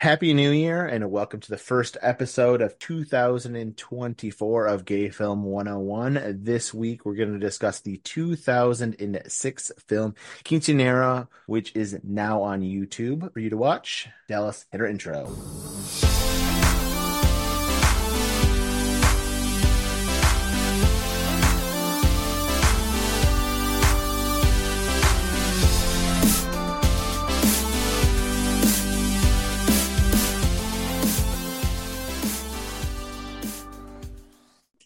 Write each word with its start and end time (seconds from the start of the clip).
Happy 0.00 0.32
New 0.34 0.50
Year 0.50 0.86
and 0.86 1.10
welcome 1.10 1.40
to 1.40 1.50
the 1.50 1.56
first 1.56 1.96
episode 2.02 2.62
of 2.62 2.78
2024 2.78 4.66
of 4.66 4.84
Gay 4.84 5.08
Film 5.10 5.44
101. 5.44 6.40
This 6.42 6.74
week 6.74 7.04
we're 7.04 7.14
going 7.14 7.32
to 7.32 7.38
discuss 7.38 7.80
the 7.80 7.98
2006 7.98 9.72
film 9.86 10.14
Quinceañera, 10.44 11.28
which 11.46 11.74
is 11.74 11.98
now 12.02 12.42
on 12.42 12.62
YouTube 12.62 13.32
for 13.32 13.40
you 13.40 13.50
to 13.50 13.56
watch. 13.56 14.08
Dallas, 14.28 14.66
hit 14.72 14.80
our 14.80 14.86
intro. 14.86 15.26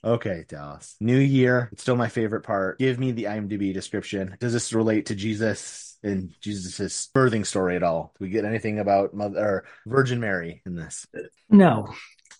Okay, 0.04 0.44
Dallas. 0.46 0.96
New 1.00 1.18
year. 1.18 1.70
It's 1.72 1.82
still 1.82 1.96
my 1.96 2.08
favorite 2.08 2.42
part. 2.42 2.78
Give 2.78 2.98
me 2.98 3.12
the 3.12 3.24
IMDb 3.24 3.72
description. 3.72 4.36
Does 4.38 4.52
this 4.52 4.74
relate 4.74 5.06
to 5.06 5.14
Jesus 5.14 5.96
and 6.02 6.34
Jesus' 6.42 7.08
birthing 7.14 7.46
story 7.46 7.74
at 7.76 7.82
all? 7.82 8.12
Do 8.18 8.26
we 8.26 8.30
get 8.30 8.44
anything 8.44 8.78
about 8.78 9.14
Mother 9.14 9.38
or 9.38 9.64
Virgin 9.86 10.20
Mary 10.20 10.60
in 10.66 10.74
this? 10.74 11.06
No. 11.48 11.88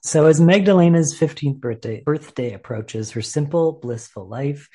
So 0.03 0.27
as 0.27 0.43
Magdalena's 0.43 1.19
15th 1.19 1.61
birthday 1.61 2.03
birthday 2.03 2.53
approaches, 2.53 3.13
her 3.13 3.23
simple, 3.23 3.73
blissful 3.73 4.29
life 4.29 4.69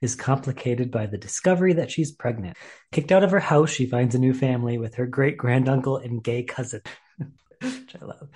is 0.00 0.14
complicated 0.14 0.92
by 0.92 1.06
the 1.06 1.18
discovery 1.18 1.72
that 1.72 1.90
she's 1.90 2.12
pregnant. 2.12 2.56
Kicked 2.92 3.10
out 3.10 3.24
of 3.24 3.32
her 3.32 3.40
house, 3.40 3.70
she 3.70 3.86
finds 3.86 4.14
a 4.14 4.20
new 4.20 4.32
family 4.32 4.78
with 4.78 4.94
her 4.96 5.06
great 5.06 5.36
granduncle 5.36 5.96
and 5.96 6.22
gay 6.22 6.44
cousin, 6.44 6.82
which 7.60 7.96
I 8.00 8.04
love. 8.04 8.28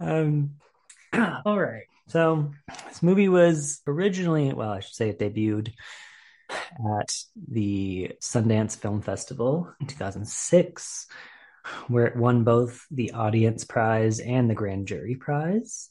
Um, 0.00 0.54
all 1.46 1.60
right. 1.60 1.84
So 2.08 2.52
this 2.88 3.02
movie 3.02 3.28
was 3.28 3.80
originally, 3.86 4.52
well, 4.52 4.70
I 4.70 4.80
should 4.80 4.94
say 4.94 5.08
it 5.10 5.18
debuted 5.18 5.72
at 6.50 7.12
the 7.50 8.12
Sundance 8.20 8.76
Film 8.76 9.00
Festival 9.00 9.72
in 9.80 9.86
2006, 9.86 11.06
where 11.88 12.06
it 12.06 12.16
won 12.16 12.44
both 12.44 12.86
the 12.90 13.12
Audience 13.12 13.64
Prize 13.64 14.20
and 14.20 14.50
the 14.50 14.54
Grand 14.54 14.86
Jury 14.86 15.16
Prize. 15.16 15.88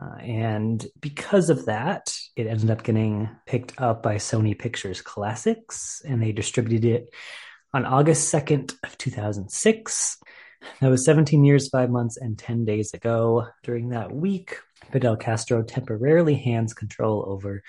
Uh, 0.00 0.16
and 0.16 0.84
because 1.00 1.48
of 1.48 1.66
that, 1.66 2.12
it 2.34 2.48
ended 2.48 2.70
up 2.70 2.82
getting 2.82 3.28
picked 3.46 3.80
up 3.80 4.02
by 4.02 4.16
Sony 4.16 4.58
Pictures 4.58 5.00
Classics, 5.00 6.02
and 6.04 6.20
they 6.20 6.32
distributed 6.32 6.84
it 6.84 7.14
on 7.72 7.86
August 7.86 8.32
2nd 8.34 8.74
of 8.82 8.98
2006. 8.98 10.18
That 10.80 10.90
was 10.90 11.04
17 11.04 11.44
years, 11.44 11.68
5 11.68 11.90
months, 11.90 12.16
and 12.16 12.38
10 12.38 12.64
days 12.64 12.94
ago. 12.94 13.46
During 13.62 13.90
that 13.90 14.12
week, 14.12 14.56
Fidel 14.90 15.16
Castro 15.16 15.62
temporarily 15.62 16.34
hands 16.34 16.74
control 16.74 17.24
over 17.28 17.62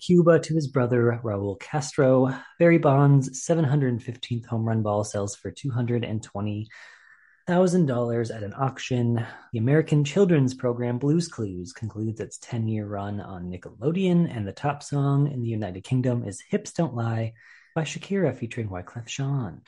Cuba 0.00 0.38
to 0.40 0.54
his 0.54 0.68
brother 0.68 1.20
Raul 1.22 1.60
Castro. 1.60 2.34
Barry 2.58 2.78
Bonds' 2.78 3.46
715th 3.46 4.46
home 4.46 4.64
run 4.64 4.82
ball 4.82 5.04
sells 5.04 5.36
for 5.36 5.50
$220,000 5.50 8.34
at 8.34 8.42
an 8.42 8.54
auction. 8.54 9.26
The 9.52 9.58
American 9.58 10.04
children's 10.04 10.54
program 10.54 10.98
Blues 10.98 11.28
Clues 11.28 11.72
concludes 11.72 12.20
its 12.20 12.38
10 12.38 12.68
year 12.68 12.86
run 12.86 13.20
on 13.20 13.50
Nickelodeon, 13.50 14.34
and 14.34 14.46
the 14.46 14.52
top 14.52 14.82
song 14.82 15.30
in 15.30 15.42
the 15.42 15.48
United 15.48 15.84
Kingdom 15.84 16.24
is 16.24 16.42
Hips 16.48 16.72
Don't 16.72 16.94
Lie 16.94 17.34
by 17.74 17.82
Shakira 17.82 18.34
featuring 18.34 18.68
Wyclef 18.68 19.06
Jean. 19.06 19.60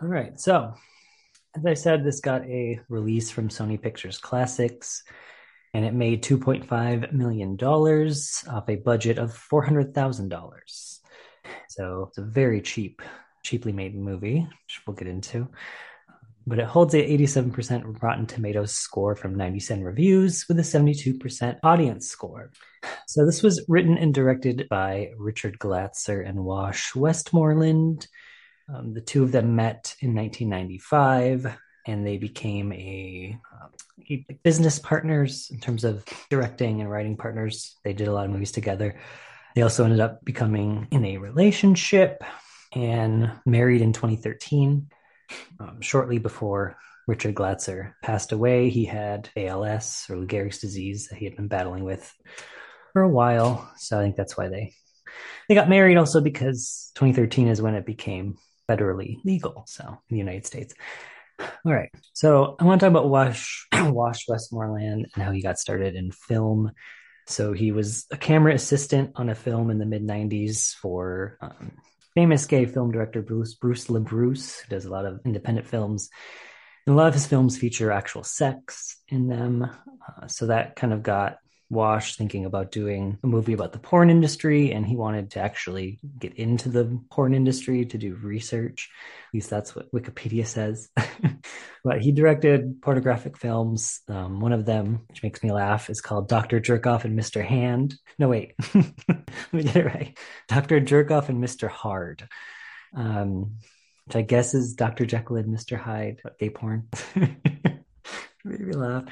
All 0.00 0.08
right, 0.08 0.40
so 0.40 0.74
as 1.56 1.66
I 1.66 1.74
said, 1.74 2.04
this 2.04 2.20
got 2.20 2.42
a 2.42 2.80
release 2.88 3.30
from 3.30 3.48
Sony 3.48 3.80
Pictures 3.80 4.18
Classics 4.18 5.02
and 5.74 5.84
it 5.84 5.94
made 5.94 6.22
$2.5 6.22 7.12
million 7.12 7.56
off 7.60 8.68
a 8.68 8.76
budget 8.76 9.18
of 9.18 9.32
$400,000. 9.50 10.98
So 11.68 12.06
it's 12.08 12.18
a 12.18 12.22
very 12.22 12.62
cheap, 12.62 13.02
cheaply 13.42 13.72
made 13.72 13.94
movie, 13.94 14.40
which 14.40 14.80
we'll 14.86 14.96
get 14.96 15.08
into. 15.08 15.48
But 16.46 16.60
it 16.60 16.66
holds 16.66 16.94
a 16.94 16.98
87% 16.98 18.02
Rotten 18.02 18.26
Tomatoes 18.26 18.72
score 18.72 19.16
from 19.16 19.34
97 19.34 19.84
reviews 19.84 20.46
with 20.48 20.58
a 20.58 20.62
72% 20.62 21.58
audience 21.62 22.06
score. 22.08 22.52
So 23.06 23.26
this 23.26 23.42
was 23.42 23.64
written 23.68 23.98
and 23.98 24.14
directed 24.14 24.68
by 24.70 25.10
Richard 25.18 25.58
Glatzer 25.58 26.26
and 26.26 26.44
Wash 26.44 26.94
Westmoreland. 26.94 28.06
Um, 28.72 28.94
the 28.94 29.00
two 29.00 29.22
of 29.22 29.32
them 29.32 29.56
met 29.56 29.94
in 30.00 30.14
1995 30.14 31.56
and 31.86 32.04
they 32.04 32.16
became 32.16 32.72
a 32.72 33.38
um, 33.52 34.24
business 34.42 34.78
partners 34.78 35.48
in 35.52 35.60
terms 35.60 35.84
of 35.84 36.04
directing 36.30 36.80
and 36.80 36.90
writing 36.90 37.16
partners. 37.16 37.76
They 37.84 37.92
did 37.92 38.08
a 38.08 38.12
lot 38.12 38.24
of 38.24 38.32
movies 38.32 38.52
together. 38.52 38.98
They 39.54 39.62
also 39.62 39.84
ended 39.84 40.00
up 40.00 40.24
becoming 40.24 40.88
in 40.90 41.04
a 41.04 41.18
relationship 41.18 42.22
and 42.74 43.32
married 43.46 43.82
in 43.82 43.92
2013. 43.92 44.88
Um, 45.58 45.80
shortly 45.80 46.18
before 46.18 46.76
Richard 47.06 47.34
Glatzer 47.34 47.94
passed 48.02 48.32
away, 48.32 48.68
he 48.68 48.84
had 48.84 49.30
ALS 49.36 50.06
or 50.10 50.16
Lou 50.16 50.26
Gehrig's 50.26 50.58
disease 50.58 51.08
that 51.08 51.16
he 51.16 51.24
had 51.24 51.36
been 51.36 51.48
battling 51.48 51.84
with 51.84 52.12
for 52.92 53.02
a 53.02 53.08
while. 53.08 53.70
So 53.76 53.98
I 53.98 54.02
think 54.02 54.16
that's 54.16 54.36
why 54.36 54.48
they 54.48 54.74
they 55.48 55.54
got 55.54 55.68
married. 55.68 55.96
Also 55.96 56.20
because 56.20 56.90
2013 56.96 57.48
is 57.48 57.62
when 57.62 57.74
it 57.74 57.86
became 57.86 58.36
federally 58.68 59.18
legal. 59.24 59.64
So 59.66 59.84
in 59.84 60.14
the 60.14 60.18
United 60.18 60.46
States. 60.46 60.74
All 61.38 61.72
right. 61.72 61.90
So 62.12 62.56
I 62.58 62.64
want 62.64 62.80
to 62.80 62.86
talk 62.86 62.90
about 62.90 63.08
Wash 63.08 63.66
Wash 63.74 64.26
Westmoreland 64.28 65.08
and 65.14 65.22
how 65.22 65.32
he 65.32 65.42
got 65.42 65.58
started 65.58 65.94
in 65.94 66.10
film. 66.10 66.72
So 67.26 67.52
he 67.52 67.72
was 67.72 68.06
a 68.10 68.16
camera 68.16 68.54
assistant 68.54 69.12
on 69.16 69.28
a 69.28 69.34
film 69.34 69.70
in 69.70 69.78
the 69.78 69.86
mid 69.86 70.06
'90s 70.06 70.74
for 70.74 71.38
um, 71.40 71.72
famous 72.14 72.46
gay 72.46 72.66
film 72.66 72.92
director 72.92 73.20
Bruce 73.20 73.54
Bruce 73.54 73.86
LaBruce, 73.86 74.60
who 74.60 74.68
does 74.68 74.84
a 74.84 74.90
lot 74.90 75.04
of 75.04 75.20
independent 75.24 75.66
films. 75.66 76.08
And 76.86 76.94
a 76.94 76.96
lot 76.96 77.08
of 77.08 77.14
his 77.14 77.26
films 77.26 77.58
feature 77.58 77.90
actual 77.90 78.22
sex 78.22 78.96
in 79.08 79.26
them. 79.26 79.64
Uh, 79.64 80.28
so 80.28 80.46
that 80.46 80.76
kind 80.76 80.92
of 80.92 81.02
got 81.02 81.38
Wash 81.68 82.16
thinking 82.16 82.44
about 82.44 82.70
doing 82.70 83.18
a 83.24 83.26
movie 83.26 83.52
about 83.52 83.72
the 83.72 83.78
porn 83.78 84.08
industry, 84.08 84.72
and 84.72 84.86
he 84.86 84.94
wanted 84.94 85.32
to 85.32 85.40
actually 85.40 85.98
get 86.18 86.34
into 86.34 86.68
the 86.68 87.00
porn 87.10 87.34
industry 87.34 87.84
to 87.86 87.98
do 87.98 88.14
research. 88.14 88.88
At 89.28 89.34
least 89.34 89.50
that's 89.50 89.74
what 89.74 89.92
Wikipedia 89.92 90.46
says. 90.46 90.88
but 91.84 92.00
he 92.00 92.12
directed 92.12 92.80
pornographic 92.82 93.36
films. 93.36 94.00
Um, 94.08 94.38
one 94.38 94.52
of 94.52 94.64
them, 94.64 95.04
which 95.08 95.24
makes 95.24 95.42
me 95.42 95.50
laugh, 95.50 95.90
is 95.90 96.00
called 96.00 96.28
Dr. 96.28 96.60
Jerkoff 96.60 97.04
and 97.04 97.18
Mr. 97.18 97.44
Hand. 97.44 97.96
No, 98.18 98.28
wait, 98.28 98.54
let 98.74 99.52
me 99.52 99.62
get 99.64 99.76
it 99.76 99.86
right. 99.86 100.18
Dr. 100.48 100.80
Jerkoff 100.80 101.28
and 101.28 101.42
Mr. 101.42 101.68
Hard. 101.68 102.28
Um, 102.94 103.56
which 104.06 104.16
I 104.16 104.22
guess 104.22 104.54
is 104.54 104.74
Dr. 104.74 105.04
Jekyll 105.04 105.36
and 105.36 105.54
Mr. 105.54 105.76
Hyde, 105.76 106.20
gay 106.38 106.50
porn. 106.50 106.88
Made 107.16 108.60
me 108.60 108.72
laugh. 108.72 109.04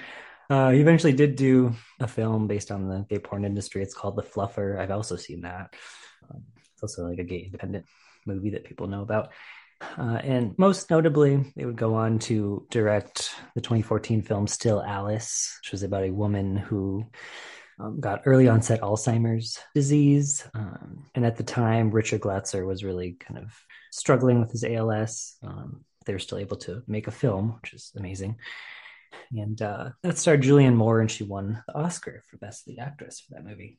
Uh, 0.50 0.70
he 0.70 0.80
eventually 0.80 1.12
did 1.12 1.36
do 1.36 1.74
a 2.00 2.06
film 2.06 2.46
based 2.46 2.70
on 2.70 2.88
the 2.88 3.06
gay 3.08 3.18
porn 3.18 3.44
industry. 3.44 3.82
It's 3.82 3.94
called 3.94 4.16
The 4.16 4.22
Fluffer. 4.22 4.78
I've 4.78 4.90
also 4.90 5.16
seen 5.16 5.42
that. 5.42 5.74
Um, 6.30 6.42
it's 6.72 6.82
also 6.82 7.08
like 7.08 7.18
a 7.18 7.24
gay 7.24 7.40
independent 7.40 7.86
movie 8.26 8.50
that 8.50 8.64
people 8.64 8.86
know 8.86 9.02
about. 9.02 9.32
Uh, 9.98 10.18
and 10.22 10.54
most 10.58 10.90
notably, 10.90 11.52
they 11.56 11.64
would 11.64 11.76
go 11.76 11.94
on 11.94 12.18
to 12.18 12.66
direct 12.70 13.34
the 13.54 13.60
2014 13.60 14.22
film 14.22 14.46
Still 14.46 14.82
Alice, 14.82 15.58
which 15.62 15.72
was 15.72 15.82
about 15.82 16.04
a 16.04 16.10
woman 16.10 16.56
who 16.56 17.04
um, 17.78 18.00
got 18.00 18.22
early 18.24 18.48
onset 18.48 18.80
Alzheimer's 18.80 19.58
disease. 19.74 20.46
Um, 20.54 21.06
and 21.14 21.26
at 21.26 21.36
the 21.36 21.42
time, 21.42 21.90
Richard 21.90 22.20
Glatzer 22.20 22.66
was 22.66 22.84
really 22.84 23.12
kind 23.12 23.38
of 23.38 23.52
struggling 23.90 24.40
with 24.40 24.52
his 24.52 24.64
ALS. 24.64 25.36
Um, 25.42 25.84
they 26.06 26.12
were 26.12 26.18
still 26.18 26.38
able 26.38 26.58
to 26.58 26.82
make 26.86 27.08
a 27.08 27.12
film, 27.12 27.58
which 27.60 27.74
is 27.74 27.92
amazing 27.96 28.36
and 29.32 29.60
uh, 29.60 29.90
that 30.02 30.18
starred 30.18 30.42
Julianne 30.42 30.76
Moore, 30.76 31.00
and 31.00 31.10
she 31.10 31.24
won 31.24 31.62
the 31.66 31.76
Oscar 31.76 32.22
for 32.30 32.36
Best 32.38 32.66
Lead 32.66 32.78
Actress 32.78 33.20
for 33.20 33.34
that 33.34 33.44
movie. 33.44 33.78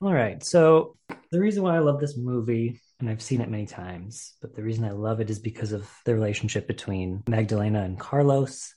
All 0.00 0.12
right, 0.12 0.42
so 0.42 0.96
the 1.30 1.40
reason 1.40 1.62
why 1.62 1.76
I 1.76 1.80
love 1.80 2.00
this 2.00 2.16
movie, 2.16 2.80
and 3.00 3.08
I've 3.08 3.22
seen 3.22 3.40
it 3.40 3.50
many 3.50 3.66
times, 3.66 4.34
but 4.40 4.54
the 4.54 4.62
reason 4.62 4.84
I 4.84 4.90
love 4.90 5.20
it 5.20 5.30
is 5.30 5.38
because 5.38 5.72
of 5.72 5.90
the 6.04 6.14
relationship 6.14 6.66
between 6.66 7.22
Magdalena 7.28 7.82
and 7.82 7.98
Carlos. 7.98 8.74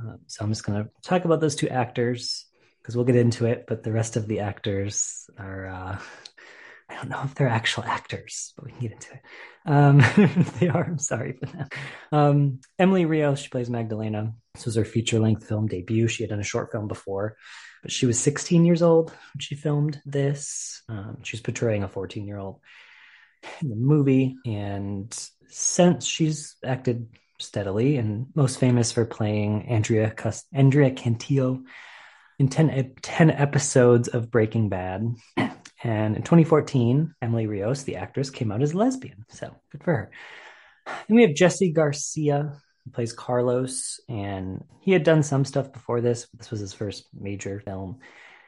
Um, 0.00 0.20
so 0.26 0.44
I'm 0.44 0.50
just 0.50 0.64
going 0.64 0.84
to 0.84 0.90
talk 1.02 1.24
about 1.24 1.40
those 1.40 1.56
two 1.56 1.68
actors 1.68 2.46
because 2.82 2.96
we'll 2.96 3.06
get 3.06 3.16
into 3.16 3.46
it, 3.46 3.64
but 3.66 3.82
the 3.82 3.92
rest 3.92 4.16
of 4.16 4.26
the 4.26 4.40
actors 4.40 5.28
are. 5.38 5.66
Uh, 5.66 5.98
I 6.94 7.00
don't 7.00 7.10
know 7.10 7.22
if 7.24 7.34
they're 7.34 7.48
actual 7.48 7.84
actors, 7.84 8.52
but 8.56 8.66
we 8.66 8.72
can 8.72 8.80
get 8.80 8.92
into 8.92 9.12
it. 9.12 9.20
Um, 9.66 9.98
they 10.60 10.68
are. 10.68 10.84
I'm 10.84 10.98
sorry 10.98 11.32
for 11.32 11.46
that. 11.46 11.72
Um, 12.12 12.60
Emily 12.78 13.04
Rios, 13.04 13.40
she 13.40 13.48
plays 13.48 13.70
Magdalena. 13.70 14.34
This 14.54 14.66
was 14.66 14.76
her 14.76 14.84
feature 14.84 15.18
length 15.18 15.46
film 15.46 15.66
debut. 15.66 16.08
She 16.08 16.22
had 16.22 16.30
done 16.30 16.40
a 16.40 16.44
short 16.44 16.70
film 16.70 16.88
before, 16.88 17.36
but 17.82 17.90
she 17.90 18.06
was 18.06 18.20
16 18.20 18.64
years 18.64 18.82
old 18.82 19.10
when 19.10 19.40
she 19.40 19.54
filmed 19.54 20.00
this. 20.04 20.82
Um, 20.88 21.18
she's 21.22 21.40
portraying 21.40 21.82
a 21.82 21.88
14 21.88 22.26
year 22.26 22.38
old 22.38 22.60
in 23.60 23.70
the 23.70 23.76
movie. 23.76 24.36
And 24.46 25.12
since 25.48 26.06
she's 26.06 26.56
acted 26.64 27.08
steadily 27.40 27.96
and 27.96 28.26
most 28.34 28.58
famous 28.58 28.92
for 28.92 29.04
playing 29.04 29.66
Andrea 29.68 30.10
Cust- 30.10 30.46
Andrea 30.52 30.90
Cantillo 30.90 31.64
in 32.38 32.48
10, 32.48 32.94
10 33.00 33.30
episodes 33.30 34.08
of 34.08 34.30
Breaking 34.30 34.68
Bad. 34.68 35.14
And 35.84 36.16
in 36.16 36.22
2014, 36.22 37.14
Emily 37.20 37.46
Rios, 37.46 37.82
the 37.82 37.96
actress, 37.96 38.30
came 38.30 38.50
out 38.50 38.62
as 38.62 38.74
lesbian. 38.74 39.26
So 39.28 39.54
good 39.70 39.84
for 39.84 39.94
her. 39.94 40.10
Then 40.86 41.16
we 41.16 41.22
have 41.22 41.34
Jesse 41.34 41.72
Garcia, 41.72 42.58
who 42.84 42.90
plays 42.90 43.12
Carlos, 43.12 44.00
and 44.08 44.64
he 44.80 44.92
had 44.92 45.04
done 45.04 45.22
some 45.22 45.44
stuff 45.44 45.72
before 45.72 46.00
this. 46.00 46.26
This 46.34 46.50
was 46.50 46.60
his 46.60 46.72
first 46.72 47.06
major 47.12 47.60
film, 47.60 47.98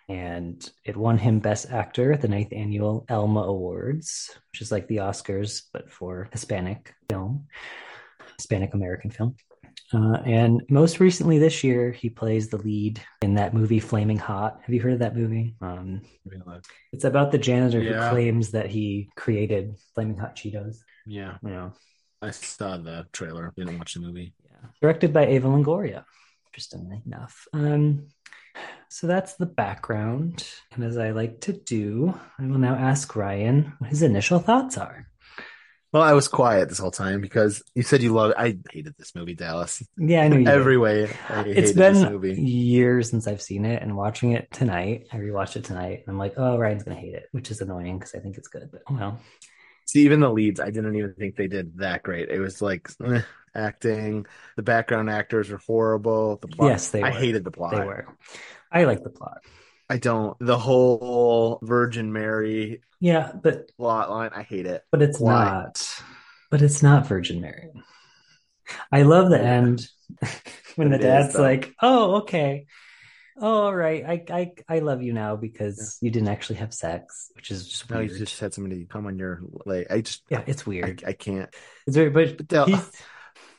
and 0.09 0.67
it 0.85 0.97
won 0.97 1.19
him 1.19 1.41
Best 1.41 1.71
Actor 1.71 2.15
at 2.15 2.23
the 2.23 2.29
ninth 2.29 2.53
annual 2.53 3.05
ALMA 3.11 3.41
Awards, 3.41 4.31
which 4.51 4.63
is 4.63 4.73
like 4.73 4.89
the 4.89 4.99
Oscars 4.99 5.63
but 5.75 5.91
for 5.93 6.29
Hispanic 6.33 6.95
film, 7.11 7.49
Hispanic 8.39 8.73
American 8.73 9.11
film. 9.11 9.37
Uh, 9.95 10.19
and 10.27 10.63
most 10.69 10.99
recently 10.99 11.39
this 11.39 11.63
year, 11.63 11.93
he 11.93 12.11
plays 12.11 12.49
the 12.49 12.57
lead 12.59 13.01
in 13.23 13.35
that 13.35 13.55
movie 13.55 13.79
Flaming 13.81 14.19
Hot. 14.19 14.59
Have 14.65 14.75
you 14.75 14.81
heard 14.81 14.95
of 14.95 14.99
that 14.99 15.15
movie? 15.17 15.55
Um, 15.61 16.03
really? 16.25 16.61
it's 16.93 17.05
about 17.05 17.31
the 17.31 17.39
janitor 17.39 17.81
Yeah. 17.81 18.09
who 18.09 18.11
claims 18.15 18.51
that 18.51 18.67
he 18.67 19.09
created 19.17 19.77
Flaming 19.95 20.19
Hot 20.19 20.35
Cheetos. 20.35 20.79
Yeah, 21.07 21.39
You 21.43 21.51
know, 21.51 21.73
I 22.21 22.33
saw 22.33 22.77
the 22.79 23.07
trailer. 23.13 23.53
Didn't 23.57 23.79
watch 23.79 23.95
the 23.95 24.01
movie. 24.01 24.35
yeah. 24.45 24.69
directed 24.81 25.13
by 25.13 25.29
Eva 25.29 25.47
Longoria. 25.49 26.05
Interestingly 26.49 27.03
enough. 27.07 27.47
Um, 27.53 28.09
so 28.89 29.07
that's 29.07 29.35
the 29.35 29.47
background. 29.47 30.49
And 30.75 30.83
as 30.83 30.97
I 30.99 31.11
like 31.11 31.43
to 31.43 31.53
do, 31.53 32.19
I 32.39 32.47
will 32.47 32.59
now 32.59 32.75
ask 32.75 33.15
Ryan 33.15 33.75
what 33.79 33.91
his 33.91 34.03
initial 34.03 34.39
thoughts 34.41 34.77
are. 34.79 35.07
Well, 35.97 36.05
I 36.05 36.13
was 36.13 36.29
quiet 36.29 36.69
this 36.69 36.77
whole 36.79 36.91
time 36.91 37.23
because 37.23 37.63
you 37.75 37.83
said 37.83 38.03
you 38.03 38.13
loved. 38.13 38.35
I 38.37 38.59
hated 38.71 38.97
this 38.99 39.15
movie, 39.15 39.33
Dallas. 39.35 39.83
Yeah, 39.97 40.21
I 40.25 40.29
know 40.29 40.37
you 40.37 40.45
did. 40.45 40.53
Every 40.53 40.77
way, 40.77 41.05
I 41.31 41.37
hated 41.43 41.57
It's 41.57 41.73
this 41.73 41.99
been 42.03 42.13
movie. 42.13 42.35
years 42.35 43.09
since 43.09 43.27
I've 43.27 43.41
seen 43.41 43.65
it, 43.65 43.83
and 43.83 43.97
watching 43.97 44.33
it 44.33 44.53
tonight, 44.53 45.07
I 45.11 45.17
rewatched 45.17 45.57
it 45.57 45.65
tonight, 45.65 46.01
and 46.07 46.09
I'm 46.09 46.19
like, 46.19 46.35
oh, 46.37 46.59
Ryan's 46.59 46.83
gonna 46.83 47.01
hate 47.01 47.15
it, 47.15 47.29
which 47.33 47.51
is 47.51 47.63
annoying 47.63 47.99
because 47.99 48.15
I 48.15 48.19
think 48.19 48.37
it's 48.37 48.49
good. 48.49 48.69
But 48.71 48.83
oh 48.91 48.95
well, 48.95 49.21
See, 49.87 50.03
even 50.03 50.21
the 50.21 50.29
leads, 50.29 50.61
I 50.61 50.71
didn't 50.71 50.97
even 50.97 51.15
think 51.15 51.37
they 51.37 51.49
did 51.49 51.79
that 51.79 52.03
great. 52.03 52.29
It 52.29 52.41
was 52.41 52.61
like 52.61 52.91
eh, 53.03 53.23
acting. 53.55 54.27
The 54.57 54.63
background 54.63 55.09
actors 55.09 55.49
were 55.49 55.63
horrible. 55.67 56.37
The 56.37 56.49
plot, 56.49 56.69
Yes, 56.73 56.91
they 56.91 57.03
I 57.03 57.09
were. 57.09 57.17
hated 57.17 57.43
the 57.43 57.51
plot. 57.53 57.71
they 57.75 57.87
were. 57.87 58.07
I 58.71 58.85
like 58.85 59.03
the 59.03 59.09
plot. 59.09 59.39
I 59.89 59.99
don't. 59.99 60.37
The 60.41 60.59
whole 60.59 61.59
Virgin 61.63 62.13
Mary 62.13 62.83
Yeah, 63.01 63.33
but 63.41 63.71
plot 63.77 64.11
line, 64.11 64.31
I 64.35 64.43
hate 64.43 64.67
it. 64.67 64.83
but 64.91 65.03
it's 65.03 65.21
Why? 65.21 65.45
not. 65.45 65.89
But 66.51 66.63
it's 66.63 66.83
not 66.83 67.07
Virgin 67.07 67.41
Mary. 67.41 67.71
I 68.91 69.03
love 69.03 69.31
the 69.31 69.41
end 69.41 69.87
when 70.77 70.91
the 70.91 70.97
It 70.97 71.01
is, 71.01 71.05
dad's 71.05 71.35
though. 71.35 71.43
like, 71.43 71.75
"Oh, 71.81 72.15
okay, 72.23 72.67
oh, 73.41 73.63
all 73.65 73.75
right, 73.75 74.05
I 74.05 74.25
I 74.31 74.53
I 74.69 74.79
love 74.81 75.03
you 75.03 75.13
now 75.13 75.37
because 75.37 75.99
you 76.01 76.11
didn't 76.11 76.29
actually 76.29 76.57
have 76.57 76.75
sex," 76.75 77.31
which 77.37 77.51
is 77.53 77.69
just 77.69 77.89
No, 77.91 77.99
weird. 77.99 78.11
you 78.11 78.19
just 78.19 78.41
had 78.41 78.55
somebody 78.55 78.85
come 78.87 79.07
on 79.07 79.19
your 79.19 79.41
leg. 79.67 79.87
I 79.91 80.01
just, 80.01 80.23
yeah, 80.31 80.43
it's 80.47 80.63
I, 80.67 80.71
weird. 80.71 81.05
I 81.07 81.13
can't. 81.13 81.49
It's 81.87 81.97
very, 81.97 82.11
but 82.11 82.47
But 82.49 82.69
he's- 82.69 82.91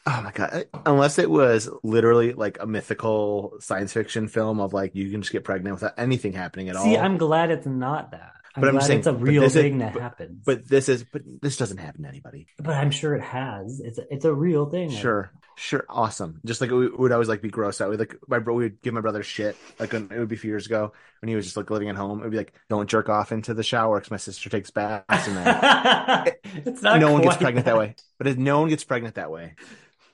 Oh 0.10 0.22
my 0.24 0.32
God. 0.32 0.68
Unless 0.86 1.20
it 1.20 1.30
was 1.30 1.70
literally 1.84 2.32
like 2.34 2.58
a 2.62 2.66
mythical 2.66 3.58
science 3.60 3.92
fiction 3.92 4.28
film 4.30 4.60
of 4.62 4.72
like 4.74 4.96
you 4.96 5.12
can 5.12 5.22
just 5.22 5.34
get 5.34 5.44
pregnant 5.44 5.76
without 5.76 5.94
anything 5.98 6.32
happening 6.34 6.70
at 6.70 6.76
see, 6.76 6.80
all. 6.80 6.86
See 6.86 6.98
i'm 6.98 7.18
glad 7.18 7.52
it's 7.52 7.68
not 7.68 8.12
that. 8.12 8.32
I'm 8.56 8.62
But 8.62 8.68
I'm 8.70 8.76
glad 8.76 8.88
saying- 8.88 9.00
it's 9.00 9.08
a 9.08 9.14
real 9.14 9.42
this 9.42 9.56
is- 9.56 9.62
thing 9.62 9.78
that 9.80 9.94
but- 9.94 10.02
happens. 10.02 10.44
But 10.46 10.68
this 10.68 10.88
is, 10.90 11.04
but 11.04 11.22
this 11.42 11.58
doesn't 11.58 11.78
happen 11.78 12.04
to 12.04 12.10
anybody. 12.10 12.48
but 12.58 12.74
I'm 12.74 12.90
sure 12.92 13.16
it 13.16 13.22
has. 13.22 13.82
It's 13.82 14.00
a, 14.00 14.06
it's 14.14 14.26
a 14.26 14.34
real 14.34 14.66
thing. 14.68 14.90
Sure, 14.90 15.30
sure, 15.58 15.86
awesome. 15.90 16.40
Just 16.46 16.62
like 16.62 16.72
we 16.72 16.88
would 16.88 17.12
always 17.12 17.28
like 17.28 17.42
be 17.42 17.52
grossed 17.52 17.82
out. 17.82 17.90
We 17.92 17.98
like 17.98 18.16
my 18.28 18.40
bro, 18.40 18.56
we 18.56 18.64
would 18.64 18.82
give 18.82 18.94
my 18.96 19.02
brother 19.02 19.22
shit. 19.24 19.56
Like 19.78 19.92
when, 19.94 20.10
it 20.12 20.18
would 20.18 20.30
be 20.30 20.36
a 20.36 20.40
few 20.40 20.50
years 20.50 20.66
ago 20.66 20.94
when 21.22 21.30
he 21.30 21.36
was 21.36 21.46
just 21.46 21.58
like 21.58 21.70
living 21.70 21.90
at 21.90 21.96
home. 21.98 22.20
It 22.20 22.24
would 22.24 22.32
be 22.32 22.38
like, 22.38 22.54
don't 22.70 22.90
jerk 22.90 23.10
off 23.10 23.32
into 23.32 23.54
the 23.54 23.62
shower 23.62 24.00
because 24.00 24.10
my 24.12 24.18
sister 24.18 24.50
takes 24.50 24.72
baths 24.72 25.28
and 25.28 25.38
then 25.38 26.34
it's 26.66 26.82
not. 26.82 27.00
no 27.00 27.12
one 27.12 27.22
gets 27.22 27.38
pregnant 27.38 27.66
that 27.68 27.78
way. 27.78 27.96
But 28.18 28.26
if 28.28 28.38
no 28.38 28.62
one 28.62 28.70
gets 28.70 28.86
pregnant 28.86 29.16
that 29.16 29.30
way. 29.30 29.54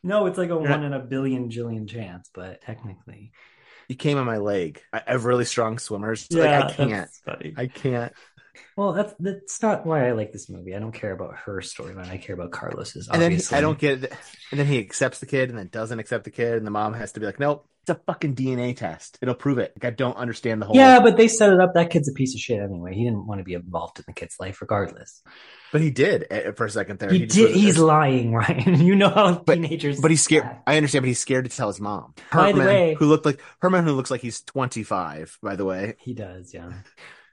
No, 0.03 0.25
it's 0.25 0.37
like 0.37 0.49
a 0.49 0.57
one 0.57 0.83
in 0.83 0.93
a 0.93 0.99
billion 0.99 1.49
jillion 1.49 1.87
chance, 1.87 2.29
but 2.33 2.61
technically, 2.61 3.33
You 3.87 3.95
came 3.95 4.17
on 4.17 4.25
my 4.25 4.37
leg. 4.37 4.81
I 4.91 5.03
have 5.07 5.25
really 5.25 5.45
strong 5.45 5.77
swimmers. 5.77 6.27
So, 6.31 6.39
like 6.39 6.53
I 6.53 6.63
can't. 6.63 7.09
I 7.55 7.67
can't. 7.67 8.13
Well, 8.77 8.93
that's 8.93 9.13
that's 9.19 9.61
not 9.61 9.85
why 9.85 10.07
I 10.07 10.11
like 10.11 10.31
this 10.31 10.49
movie. 10.49 10.75
I 10.75 10.79
don't 10.79 10.91
care 10.91 11.11
about 11.11 11.35
her 11.45 11.57
storyline. 11.61 12.09
I 12.09 12.17
care 12.17 12.35
about 12.35 12.51
Carlos's. 12.51 13.07
And 13.07 13.21
then 13.21 13.31
Obviously, 13.31 13.57
I 13.57 13.61
don't 13.61 13.79
get 13.79 14.03
it. 14.03 14.13
And 14.51 14.59
then 14.59 14.67
he 14.67 14.79
accepts 14.79 15.19
the 15.19 15.25
kid 15.25 15.49
and 15.49 15.57
then 15.57 15.69
doesn't 15.71 15.99
accept 15.99 16.23
the 16.23 16.31
kid. 16.31 16.53
And 16.57 16.65
the 16.65 16.71
mom 16.71 16.93
has 16.93 17.13
to 17.13 17.19
be 17.19 17.25
like, 17.25 17.39
nope, 17.39 17.67
it's 17.81 17.89
a 17.89 18.01
fucking 18.05 18.35
DNA 18.35 18.75
test. 18.77 19.17
It'll 19.21 19.33
prove 19.35 19.57
it. 19.57 19.73
Like, 19.75 19.85
I 19.91 19.95
don't 19.95 20.15
understand 20.15 20.61
the 20.61 20.67
whole. 20.67 20.75
Yeah, 20.75 20.99
but 21.01 21.17
they 21.17 21.27
set 21.27 21.51
it 21.51 21.59
up. 21.59 21.73
That 21.73 21.89
kid's 21.89 22.07
a 22.07 22.13
piece 22.13 22.33
of 22.33 22.39
shit 22.39 22.59
anyway. 22.61 22.93
He 22.93 23.03
didn't 23.03 23.27
want 23.27 23.39
to 23.39 23.43
be 23.43 23.55
involved 23.55 23.99
in 23.99 24.05
the 24.07 24.13
kid's 24.13 24.35
life, 24.39 24.61
regardless. 24.61 25.21
But 25.71 25.81
he 25.81 25.89
did 25.89 26.27
eh, 26.29 26.51
for 26.51 26.65
a 26.65 26.69
second 26.69 26.99
there. 26.99 27.09
He 27.11 27.25
just 27.25 27.35
did. 27.35 27.55
He's 27.55 27.77
lying, 27.79 28.31
Ryan. 28.35 28.79
You 28.81 28.95
know 28.95 29.09
how 29.09 29.33
But- 29.33 29.55
teenagers. 29.55 29.99
But 29.99 30.11
he's 30.11 30.21
scared. 30.21 30.47
I 30.67 30.77
understand, 30.77 31.03
but 31.03 31.07
he's 31.07 31.19
scared 31.19 31.43
to 31.49 31.55
tell 31.55 31.67
his 31.67 31.81
mom. 31.81 32.13
By 32.31 32.51
the 32.53 32.59
Herman, 32.61 32.67
way- 32.67 32.93
who 32.93 33.07
looked 33.07 33.25
like 33.25 33.41
Herman, 33.59 33.83
who 33.83 33.93
looks 33.93 34.11
like 34.11 34.21
he's 34.21 34.41
25, 34.41 35.39
by 35.41 35.55
the 35.55 35.65
way. 35.65 35.95
He 35.99 36.13
does, 36.13 36.53
yeah. 36.53 36.71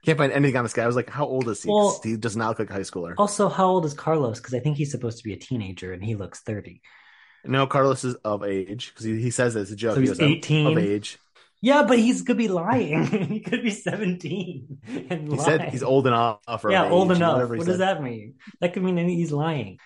Can't 0.05 0.17
find 0.17 0.31
anything 0.33 0.57
on 0.57 0.63
this 0.63 0.73
guy. 0.73 0.83
I 0.83 0.87
was 0.87 0.95
like, 0.95 1.09
how 1.09 1.25
old 1.25 1.47
is 1.47 1.61
he? 1.63 1.69
Well- 1.69 1.99
he 2.03 2.17
does 2.17 2.35
not 2.35 2.49
look 2.49 2.59
like 2.59 2.69
a 2.69 2.73
high 2.73 2.79
schooler. 2.79 3.13
Also, 3.17 3.49
how 3.49 3.67
old 3.67 3.85
is 3.85 3.93
Carlos? 3.93 4.39
Because 4.39 4.53
I 4.53 4.59
think 4.59 4.77
he's 4.77 4.91
supposed 4.91 5.17
to 5.19 5.23
be 5.23 5.33
a 5.33 5.37
teenager, 5.37 5.93
and 5.93 6.03
he 6.03 6.15
looks 6.15 6.39
thirty. 6.41 6.81
No, 7.43 7.65
Carlos 7.67 8.03
is 8.03 8.15
of 8.15 8.43
age 8.43 8.89
because 8.89 9.05
he, 9.05 9.19
he 9.21 9.31
says 9.31 9.55
it's 9.55 9.71
a 9.71 9.75
joke. 9.75 9.95
So 9.95 10.01
he's 10.01 10.19
"I'm 10.19 10.29
18? 10.29 10.67
of 10.67 10.77
age. 10.77 11.17
Yeah, 11.63 11.83
but 11.87 11.99
he's 11.99 12.23
could 12.23 12.37
be 12.37 12.47
lying. 12.47 13.05
he 13.27 13.39
could 13.39 13.61
be 13.63 13.69
seventeen 13.69 14.79
and 14.87 15.23
He 15.23 15.35
lying. 15.35 15.39
said 15.41 15.69
he's 15.69 15.83
old 15.83 16.07
enough. 16.07 16.39
Yeah, 16.67 16.85
of 16.85 16.91
old 16.91 17.11
enough. 17.11 17.49
What 17.49 17.59
he 17.59 17.65
does 17.65 17.77
that 17.79 18.01
mean? 18.01 18.35
That 18.59 18.73
could 18.73 18.83
mean 18.83 18.97
he's 19.07 19.31
lying. 19.31 19.77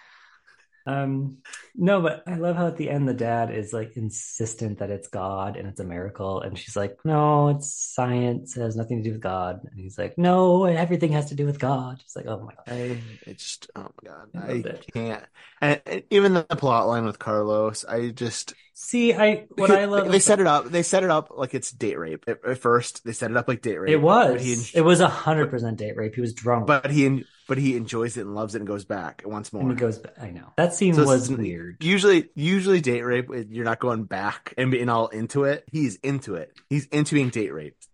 Um, 0.88 1.38
no, 1.74 2.00
but 2.02 2.24
I 2.28 2.36
love 2.36 2.56
how 2.56 2.68
at 2.68 2.78
the 2.78 2.90
end 2.90 3.08
the 3.08 3.14
dad 3.14 3.52
is 3.52 3.74
like 3.74 3.98
insistent 3.98 4.80
that 4.80 4.92
it's 4.92 5.08
God 5.08 5.58
and 5.58 5.68
it's 5.68 5.80
a 5.80 5.84
miracle, 5.84 6.42
and 6.42 6.58
she's 6.58 6.76
like, 6.76 6.98
"No, 7.04 7.50
it's 7.50 7.74
science. 7.74 8.56
It 8.56 8.62
has 8.62 8.76
nothing 8.76 8.98
to 8.98 9.04
do 9.04 9.14
with 9.14 9.22
God." 9.22 9.62
And 9.72 9.80
he's 9.80 9.98
like, 9.98 10.18
"No, 10.18 10.66
everything 10.66 11.12
has 11.14 11.30
to 11.30 11.36
do 11.36 11.46
with 11.46 11.60
God." 11.60 12.02
She's 12.04 12.16
like, 12.16 12.28
"Oh 12.28 12.40
my 12.40 12.54
god." 12.54 12.64
I, 12.68 12.98
it's 13.26 13.44
just, 13.44 13.72
oh 13.76 13.90
my 14.04 14.10
God. 14.10 14.30
I 14.36 14.52
I 14.70 14.92
can't. 14.92 15.24
And, 15.62 15.82
and 15.86 16.04
even 16.12 16.34
the 16.34 16.44
plot 16.44 16.88
line 16.88 17.06
with 17.06 17.18
Carlos, 17.18 17.84
I 17.86 18.10
just, 18.10 18.54
See, 18.74 19.14
I 19.14 19.46
what 19.56 19.72
I 19.72 19.86
love. 19.86 20.12
they 20.12 20.20
set 20.20 20.40
it 20.40 20.48
up. 20.48 20.66
They 20.66 20.84
set 20.84 21.04
it 21.04 21.10
up 21.10 21.32
like 21.36 21.54
it's 21.54 21.72
date 21.72 21.98
rape. 21.98 22.26
At, 22.28 22.46
at 22.46 22.58
first, 22.60 23.06
they 23.06 23.14
set 23.14 23.32
it 23.32 23.38
up 23.38 23.48
like 23.48 23.62
date 23.62 23.80
rape. 23.80 23.92
It 23.92 24.02
was. 24.02 24.44
He, 24.44 24.78
it 24.78 24.82
was 24.82 25.00
a 25.00 25.08
hundred 25.08 25.50
percent 25.50 25.78
date 25.78 25.96
rape. 25.96 26.14
He 26.14 26.22
was 26.22 26.34
drunk, 26.34 26.68
but 26.68 26.92
he, 26.92 27.24
but 27.48 27.58
he 27.58 27.76
enjoys 27.76 28.18
it 28.18 28.22
and 28.22 28.36
loves 28.36 28.56
it 28.56 28.60
and 28.60 28.68
goes 28.68 28.86
back 28.86 29.22
once 29.26 29.54
more. 29.54 29.62
and 29.62 29.72
he 29.72 29.78
goes. 29.78 30.00
back. 30.00 30.14
I 30.20 30.32
know 30.32 30.54
that 30.58 30.74
scene 30.74 30.94
So 30.94 31.06
was 31.06 31.30
weird. 31.30 31.84
Usually, 31.84 32.30
usually 32.36 32.82
date 32.82 33.02
rape, 33.04 33.30
you're 33.50 33.66
not 33.66 33.80
going 33.80 34.06
back 34.06 34.54
and 34.58 34.72
being 34.72 34.90
all 34.90 35.08
into 35.08 35.44
it. 35.46 35.64
He's 35.72 35.96
into 35.98 36.36
it. 36.36 36.52
He's 36.70 36.86
into 36.88 37.16
being 37.16 37.30
date 37.30 37.54
raped. 37.54 37.88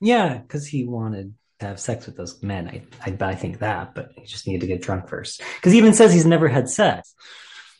Yeah, 0.00 0.38
because 0.38 0.66
he 0.66 0.84
wanted 0.84 1.34
to 1.60 1.66
have 1.66 1.80
sex 1.80 2.06
with 2.06 2.16
those 2.16 2.42
men. 2.42 2.68
I, 2.68 2.82
I, 3.10 3.16
I 3.30 3.34
think 3.34 3.60
that, 3.60 3.94
but 3.94 4.10
he 4.16 4.24
just 4.26 4.46
needed 4.46 4.62
to 4.62 4.66
get 4.66 4.82
drunk 4.82 5.08
first. 5.08 5.40
Because 5.56 5.72
he 5.72 5.78
even 5.78 5.94
says 5.94 6.12
he's 6.12 6.26
never 6.26 6.48
had 6.48 6.68
sex. 6.68 7.14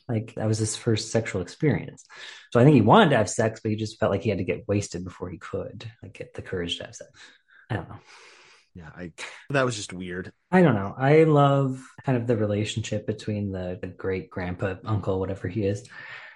Like 0.09 0.35
that 0.37 0.47
was 0.47 0.59
his 0.59 0.77
first 0.77 1.11
sexual 1.11 1.41
experience. 1.43 2.05
So 2.53 2.61
I 2.61 2.65
think 2.65 2.75
he 2.75 2.83
wanted 2.83 3.11
to 3.11 3.17
have 3.17 3.29
sex, 3.31 3.61
but 3.63 3.71
he 3.71 3.77
just 3.77 3.99
felt 3.99 4.13
like 4.13 4.23
he 4.23 4.29
had 4.29 4.39
to 4.39 4.45
get 4.45 4.69
wasted 4.69 5.03
before 5.03 5.31
he 5.31 5.39
could, 5.39 5.91
like 6.03 6.13
get 6.13 6.35
the 6.35 6.43
courage 6.43 6.77
to 6.79 6.85
have 6.85 6.95
sex. 6.95 7.11
I 7.71 7.77
don't 7.77 7.89
know. 7.89 7.97
Yeah, 8.75 8.91
I 8.95 9.13
that 9.51 9.65
was 9.65 9.77
just 9.77 9.93
weird. 9.93 10.33
I 10.51 10.63
don't 10.63 10.75
know. 10.75 10.95
I 10.97 11.25
love 11.25 11.83
kind 12.05 12.19
of 12.19 12.27
the 12.27 12.37
relationship 12.37 13.07
between 13.07 13.53
the, 13.53 13.79
the 13.81 13.89
great 13.89 14.31
grandpa, 14.31 14.75
uncle, 14.85 15.21
whatever 15.21 15.49
he 15.49 15.65
is, 15.65 15.89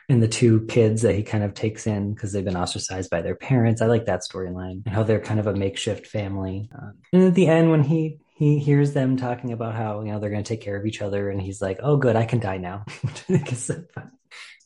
and 0.08 0.22
the 0.22 0.28
two 0.28 0.64
kids 0.66 1.02
that 1.02 1.14
he 1.14 1.22
kind 1.22 1.44
of 1.44 1.54
takes 1.54 1.86
in 1.86 2.14
because 2.14 2.32
they've 2.32 2.44
been 2.44 2.56
ostracized 2.56 3.10
by 3.10 3.20
their 3.22 3.34
parents. 3.34 3.82
I 3.82 3.86
like 3.86 4.06
that 4.06 4.22
storyline 4.22 4.82
and 4.86 4.94
how 4.94 5.02
they're 5.02 5.20
kind 5.20 5.40
of 5.40 5.46
a 5.46 5.54
makeshift 5.54 6.06
family. 6.06 6.70
Um, 6.74 6.94
and 7.12 7.24
at 7.24 7.34
the 7.34 7.48
end, 7.48 7.70
when 7.70 7.82
he 7.82 8.18
he 8.34 8.60
hears 8.60 8.92
them 8.92 9.16
talking 9.16 9.52
about 9.52 9.74
how 9.74 10.00
you 10.02 10.12
know 10.12 10.20
they're 10.20 10.30
going 10.30 10.44
to 10.44 10.48
take 10.48 10.62
care 10.62 10.76
of 10.76 10.86
each 10.86 11.02
other, 11.02 11.28
and 11.28 11.42
he's 11.42 11.60
like, 11.60 11.80
"Oh, 11.82 11.96
good, 11.96 12.16
I 12.16 12.24
can 12.24 12.38
die 12.38 12.58
now," 12.58 12.84
which 13.02 13.16
I 13.28 13.32
think 13.32 13.52
is 13.52 13.64
so. 13.64 13.84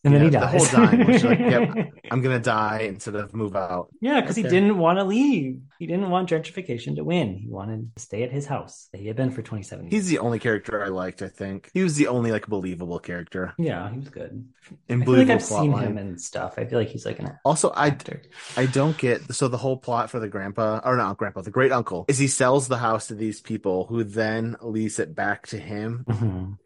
And 0.05 0.13
then 0.13 0.23
he 0.23 0.31
Yeah, 0.31 0.41
dies. 0.41 0.71
the 0.71 0.77
whole 0.79 0.87
time. 0.89 1.07
Which 1.07 1.23
like, 1.23 1.39
yep, 1.55 1.93
I'm 2.11 2.23
gonna 2.23 2.41
die 2.41 2.81
instead 2.89 3.15
of 3.15 3.33
move 3.35 3.55
out. 3.55 3.89
Yeah, 4.01 4.21
because 4.21 4.35
he 4.35 4.43
didn't 4.43 4.77
want 4.77 4.99
to 4.99 5.05
leave. 5.05 5.61
He 5.79 5.87
didn't 5.87 6.11
want 6.11 6.29
gentrification 6.29 6.97
to 6.97 7.05
win. 7.05 7.37
He 7.37 7.49
wanted 7.49 7.95
to 7.95 8.03
stay 8.03 8.25
at 8.25 8.33
his 8.33 8.47
house 8.47 8.89
that 8.91 9.01
he 9.01 9.07
had 9.07 9.15
been 9.15 9.31
for 9.31 9.43
27 9.43 9.85
years. 9.85 9.93
He's 9.93 10.09
the 10.09 10.19
only 10.19 10.41
character 10.41 10.85
I 10.85 10.89
liked. 10.89 11.23
I 11.23 11.29
think 11.29 11.71
he 11.73 11.85
was 11.85 11.95
the 11.97 12.09
only 12.09 12.33
like 12.33 12.49
believable 12.49 12.99
character 12.99 13.55
yeah, 13.59 13.91
he 13.93 13.99
was 14.01 14.09
good. 14.09 14.45
in 14.89 15.03
I 15.03 15.05
feel 15.05 15.15
like 15.15 15.31
I've 15.31 15.43
seen 15.43 15.73
plotline. 15.73 15.83
him 15.87 15.99
and 15.99 16.21
stuff. 16.21 16.55
I 16.59 16.65
feel 16.65 16.81
like 16.81 16.89
he's 16.89 17.07
like 17.07 17.21
an 17.21 17.39
Also, 17.45 17.71
I 17.71 17.87
actor. 17.89 18.23
I 18.57 18.67
don't 18.67 18.99
get 18.99 19.33
so 19.33 19.47
the 19.47 19.57
whole 19.59 19.77
plot 19.77 20.11
for 20.11 20.19
the 20.19 20.29
grandpa 20.29 20.81
or 20.85 20.97
not 20.97 21.17
grandpa, 21.17 21.43
the 21.43 21.51
great 21.53 21.71
uncle 21.71 22.07
is 22.09 22.19
he 22.19 22.27
sells 22.27 22.67
the 22.67 22.79
house 22.79 23.07
to 23.07 23.15
these 23.15 23.41
people 23.41 23.87
who 23.87 24.03
then 24.03 24.57
lease 24.63 24.99
it 24.99 25.15
back 25.15 25.47
to 25.49 25.59
him. 25.59 26.05
Mhm. 26.09 26.59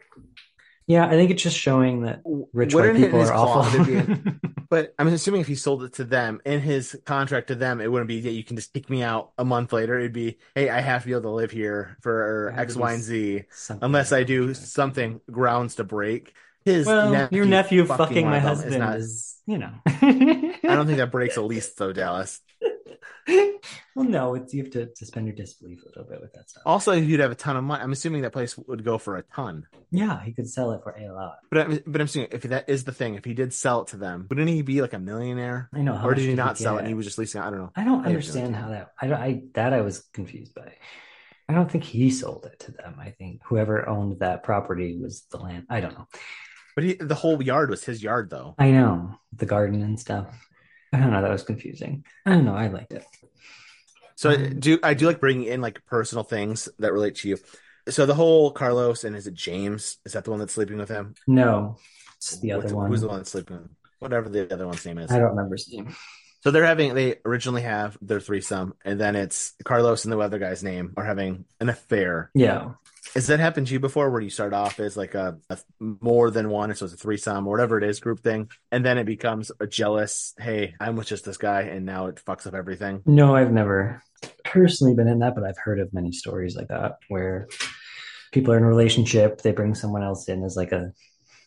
Yeah, 0.87 1.05
I 1.07 1.11
think 1.11 1.31
it's 1.33 1.43
just 1.43 1.59
showing 1.59 2.03
that 2.03 2.23
rich 2.53 2.75
white 2.75 2.95
people 2.95 3.21
are 3.21 3.35
awful. 3.35 4.17
But 4.69 4.95
I'm 4.99 5.07
assuming 5.07 5.41
if 5.43 5.47
he 5.47 5.55
sold 5.55 5.85
it 5.85 5.93
to 5.95 6.05
them 6.05 6.41
in 6.45 6.61
his 6.61 7.01
contract 7.05 7.49
to 7.49 7.55
them, 7.55 7.81
it 7.81 7.91
wouldn't 7.91 8.09
be 8.09 8.21
that 8.23 8.33
you 8.33 8.43
can 8.43 8.57
just 8.57 8.73
kick 8.73 8.91
me 8.91 9.01
out 9.01 9.31
a 9.39 9.45
month 9.45 9.73
later. 9.73 9.97
It'd 9.97 10.13
be, 10.13 10.39
hey, 10.57 10.71
I 10.71 10.81
have 10.81 11.03
to 11.03 11.07
be 11.07 11.13
able 11.13 11.23
to 11.23 11.31
live 11.31 11.53
here 11.53 11.97
for 12.01 12.53
X, 12.57 12.77
I, 12.77 12.95
and 12.95 13.03
Z, 13.03 13.45
unless 13.81 14.11
I 14.11 14.25
do 14.25 14.55
something 14.55 15.21
grounds 15.31 15.77
to 15.77 15.85
break. 15.85 16.35
His 16.65 16.85
Well, 16.85 17.29
your 17.31 17.45
nephew 17.45 17.85
fucking, 17.87 18.25
one 18.25 18.33
my 18.33 18.41
husband 18.41 18.81
not- 18.81 18.97
is, 18.97 19.41
you 19.47 19.59
know. 19.59 19.71
I 19.87 20.59
don't 20.65 20.87
think 20.87 20.99
that 20.99 21.13
breaks 21.13 21.37
a 21.37 21.43
lease 21.43 21.73
though, 21.75 21.93
Dallas. 21.93 22.41
Well, 23.95 24.05
no, 24.05 24.35
it's 24.35 24.53
you 24.55 24.63
have 24.65 24.73
to 24.73 24.95
suspend 24.95 25.27
your 25.27 25.35
disbelief 25.35 25.83
a 25.85 25.89
little 25.89 26.05
bit 26.05 26.21
with 26.21 26.33
that 26.35 26.49
stuff. 26.51 26.63
Also, 26.67 26.93
if 26.93 27.05
you'd 27.05 27.21
have 27.21 27.31
a 27.31 27.35
ton 27.37 27.57
of 27.57 27.65
money, 27.65 27.83
I'm 27.83 27.93
assuming 27.93 28.23
that 28.23 28.33
place 28.33 28.57
would 28.59 28.85
go 28.85 28.99
for 28.99 29.17
a 29.17 29.23
ton. 29.23 29.67
Yeah, 29.91 30.23
he 30.23 30.33
could 30.33 30.49
sell 30.49 30.73
it 30.73 30.83
for 30.83 30.91
a 30.93 31.13
lot. 31.13 31.39
But 31.51 31.61
I'm, 31.61 31.81
but 31.87 32.01
I'm 32.01 32.05
assuming 32.07 32.29
if 32.33 32.43
that 32.43 32.69
is 32.69 32.85
the 32.85 32.93
thing, 32.93 33.15
if 33.15 33.25
he 33.25 33.35
did 33.35 33.53
sell 33.55 33.83
it 33.83 33.89
to 33.89 33.97
them, 33.97 34.27
wouldn't 34.29 34.49
he 34.49 34.63
be 34.63 34.83
like 34.83 34.93
a 34.93 34.99
millionaire? 34.99 35.69
I 35.75 35.81
know. 35.83 36.01
Or 36.03 36.15
did 36.15 36.25
he 36.29 36.35
not 36.35 36.59
sell 36.59 36.77
it 36.77 36.81
and 36.81 36.89
he 36.89 36.95
was 36.95 37.07
just 37.07 37.19
leasing 37.19 37.41
it? 37.41 37.45
I 37.45 37.51
don't 37.51 37.59
know. 37.61 37.73
I 37.77 37.85
don't 37.85 38.05
I 38.05 38.09
understand 38.09 38.55
how 38.57 38.69
that. 38.71 38.93
I, 39.01 39.07
don't- 39.07 39.21
I 39.21 39.43
that 39.55 39.73
I 39.73 39.81
was 39.81 40.01
confused 40.13 40.55
by. 40.55 40.73
I 41.49 41.55
don't 41.55 41.71
think 41.71 41.85
he 41.85 42.11
sold 42.11 42.45
it 42.53 42.59
to 42.67 42.73
them. 42.73 42.97
I 43.01 43.11
think 43.11 43.41
whoever 43.45 43.89
owned 43.89 44.19
that 44.19 44.43
property 44.43 44.99
was 45.01 45.27
the 45.31 45.37
land. 45.39 45.67
I 45.71 45.81
don't 45.81 45.95
know. 45.95 46.09
But 46.75 46.85
he, 46.85 46.95
the 46.95 47.15
whole 47.15 47.41
yard 47.43 47.71
was 47.71 47.85
his 47.85 48.03
yard 48.03 48.29
though. 48.31 48.55
I 48.59 48.71
know 48.73 49.15
the 49.33 49.47
garden 49.47 49.81
and 49.83 49.99
stuff. 49.99 50.27
I 50.97 51.01
don't 51.01 51.11
know. 51.13 51.23
That 51.23 51.31
was 51.31 51.43
confusing. 51.43 52.05
I 52.25 52.31
don't 52.33 52.45
know. 52.45 52.55
I 52.55 52.69
liked 52.69 52.93
it. 52.93 53.05
So 54.15 54.31
I 54.31 54.37
do 54.49 54.79
I 54.83 54.95
do 54.95 55.07
like 55.07 55.21
bringing 55.21 55.45
in 55.47 55.61
like 55.61 55.85
personal 55.87 56.25
things 56.25 56.69
that 56.79 56.93
relate 56.93 57.17
to 57.17 57.29
you. 57.29 57.37
So 57.89 58.07
the 58.07 58.15
whole 58.15 58.51
Carlos 58.51 59.05
and 59.05 59.15
is 59.15 59.27
it 59.27 59.35
James? 59.35 59.99
Is 60.07 60.15
that 60.15 60.25
the 60.25 60.31
one 60.31 60.41
that's 60.41 60.55
sleeping 60.55 60.79
with 60.79 60.89
him? 60.89 61.15
No, 61.27 61.77
it's 62.17 62.39
the 62.41 62.55
What's- 62.55 62.67
other 62.67 62.77
one. 62.77 62.91
Who's 62.91 63.03
the 63.03 63.09
one 63.09 63.19
that's 63.19 63.31
sleeping? 63.31 63.57
with 63.57 63.67
him? 63.67 63.77
Whatever 63.99 64.29
the 64.29 64.53
other 64.53 64.67
one's 64.67 64.85
name 64.87 64.99
is. 64.99 65.11
I 65.11 65.19
don't 65.19 65.31
remember 65.31 65.55
his 65.57 65.71
name. 65.73 65.95
So 66.43 66.51
they're 66.51 66.65
having 66.65 66.95
they 66.95 67.17
originally 67.25 67.63
have 67.63 67.99
their 68.01 68.21
threesome, 68.21 68.75
and 68.85 69.01
then 69.01 69.17
it's 69.17 69.53
Carlos 69.65 70.05
and 70.05 70.13
the 70.13 70.19
other 70.19 70.39
guy's 70.39 70.63
name 70.63 70.95
are 70.97 71.05
having 71.05 71.45
an 71.61 71.69
affair. 71.69 72.31
Yeah. 72.35 72.73
Has 73.17 73.29
that 73.29 73.41
happened 73.41 73.67
to 73.69 73.73
you 73.73 73.81
before, 73.81 74.11
where 74.11 74.21
you 74.21 74.29
start 74.29 74.53
off 74.53 74.79
as 74.79 74.95
like 74.95 75.15
a, 75.15 75.39
a 75.49 75.57
more 75.79 76.31
than 76.31 76.51
one, 76.51 76.75
so 76.75 76.85
it's 76.85 76.93
a 76.93 76.99
threesome 76.99 77.47
or 77.47 77.51
whatever 77.51 77.79
it 77.79 77.85
is, 77.85 77.99
group 77.99 78.21
thing, 78.21 78.51
and 78.71 78.85
then 78.85 78.99
it 78.99 79.05
becomes 79.05 79.51
a 79.59 79.67
jealous, 79.67 80.35
hey, 80.39 80.75
I'm 80.79 80.97
with 80.97 81.07
just 81.07 81.25
this 81.25 81.39
guy, 81.39 81.63
and 81.63 81.87
now 81.87 82.09
it 82.09 82.21
fucks 82.27 82.47
up 82.47 82.53
everything. 82.53 83.01
No, 83.07 83.35
I've 83.35 83.53
never 83.53 84.03
personally 84.45 84.95
been 84.95 85.09
in 85.09 85.21
that, 85.21 85.35
but 85.35 85.45
I've 85.45 85.57
heard 85.57 85.81
of 85.81 85.95
many 85.95 86.13
stories 86.13 86.57
like 86.57 86.69
that 86.69 86.99
where 87.09 87.49
people 88.33 88.53
are 88.53 88.59
in 88.59 88.65
a 88.65 88.69
relationship, 88.69 89.41
they 89.41 89.53
bring 89.53 89.75
someone 89.75 90.03
else 90.03 90.29
in 90.29 90.45
as 90.45 90.55
like 90.55 90.73
a 90.73 90.93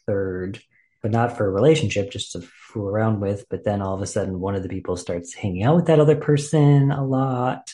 third, 0.07 0.59
but 1.03 1.11
not 1.11 1.37
for 1.37 1.45
a 1.45 1.51
relationship, 1.51 2.09
just 2.09 2.31
to 2.31 2.41
fool 2.41 2.87
around 2.87 3.19
with. 3.19 3.45
But 3.47 3.63
then 3.63 3.83
all 3.83 3.93
of 3.93 4.01
a 4.01 4.07
sudden, 4.07 4.39
one 4.39 4.55
of 4.55 4.63
the 4.63 4.69
people 4.69 4.97
starts 4.97 5.35
hanging 5.35 5.61
out 5.65 5.75
with 5.75 5.85
that 5.85 5.99
other 5.99 6.15
person 6.15 6.89
a 6.89 7.05
lot, 7.05 7.71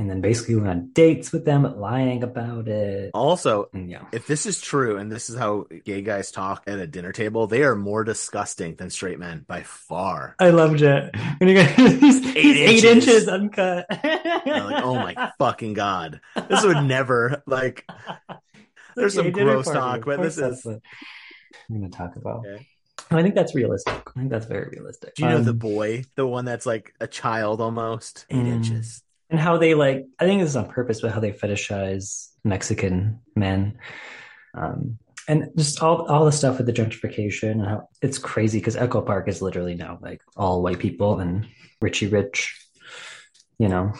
and 0.00 0.08
then 0.08 0.22
basically 0.22 0.54
going 0.54 0.66
on 0.66 0.90
dates 0.94 1.30
with 1.30 1.44
them, 1.44 1.62
lying 1.78 2.22
about 2.22 2.68
it. 2.68 3.10
Also, 3.12 3.68
yeah, 3.74 4.06
if 4.12 4.26
this 4.26 4.46
is 4.46 4.58
true, 4.58 4.96
and 4.96 5.12
this 5.12 5.28
is 5.28 5.36
how 5.36 5.66
gay 5.84 6.00
guys 6.00 6.30
talk 6.32 6.64
at 6.66 6.78
a 6.78 6.86
dinner 6.86 7.12
table, 7.12 7.46
they 7.46 7.62
are 7.64 7.76
more 7.76 8.02
disgusting 8.02 8.76
than 8.76 8.88
straight 8.88 9.18
men 9.18 9.44
by 9.46 9.62
far. 9.62 10.36
I 10.38 10.50
loved 10.50 10.80
it. 10.80 11.14
When 11.38 11.50
you 11.50 11.54
got 11.54 11.76
these 12.00 12.26
eight, 12.28 12.36
eight 12.36 12.84
inches. 12.84 13.08
inches 13.08 13.28
uncut. 13.28 13.84
Like, 13.90 14.82
oh 14.82 14.94
my 14.94 15.32
fucking 15.38 15.74
god, 15.74 16.22
this 16.48 16.64
would 16.64 16.82
never 16.84 17.42
like. 17.46 17.86
There's 18.96 19.12
some 19.14 19.26
Okay, 19.26 19.34
dinner 19.34 19.52
gross 19.52 19.66
talk, 19.66 20.04
but 20.06 20.22
this 20.22 20.38
is- 20.38 20.64
what 20.64 20.80
I'm 21.68 21.78
going 21.78 21.90
to 21.90 21.96
talk 21.96 22.16
about. 22.16 22.38
Okay. 22.46 22.66
I 23.10 23.22
think 23.22 23.34
that's 23.34 23.54
realistic. 23.54 23.92
I 24.16 24.18
think 24.18 24.30
that's 24.30 24.46
very 24.46 24.68
realistic. 24.70 25.14
Do 25.16 25.24
you 25.24 25.28
know 25.28 25.36
Um, 25.38 25.44
the 25.44 25.52
boy, 25.54 26.04
the 26.16 26.26
one 26.26 26.44
that's 26.44 26.64
like 26.64 26.94
a 27.00 27.06
child 27.06 27.60
almost, 27.60 28.24
eight 28.30 28.36
Mm. 28.44 28.52
inches? 28.54 29.02
And 29.30 29.38
how 29.38 29.56
they 29.56 29.74
like? 29.74 30.06
I 30.18 30.24
think 30.24 30.40
this 30.40 30.50
is 30.50 30.56
on 30.56 30.68
purpose, 30.68 31.00
but 31.00 31.12
how 31.12 31.20
they 31.20 31.32
fetishize 31.32 32.28
Mexican 32.44 33.20
men, 33.36 33.78
um, 34.54 34.98
and 35.28 35.50
just 35.56 35.82
all 35.82 36.06
all 36.08 36.24
the 36.24 36.32
stuff 36.32 36.58
with 36.58 36.66
the 36.66 36.72
gentrification 36.72 37.52
and 37.52 37.66
how 37.66 37.88
it's 38.02 38.18
crazy 38.18 38.58
because 38.58 38.76
Echo 38.76 39.00
Park 39.00 39.28
is 39.28 39.40
literally 39.40 39.74
now 39.74 39.98
like 40.00 40.20
all 40.36 40.62
white 40.62 40.78
people 40.78 41.20
and 41.20 41.46
Richie 41.80 42.08
Rich. 42.08 42.56
You 43.58 43.68
know, 43.68 43.92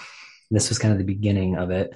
this 0.50 0.68
was 0.68 0.78
kind 0.78 0.92
of 0.92 0.98
the 0.98 1.04
beginning 1.04 1.56
of 1.56 1.70
it, 1.70 1.94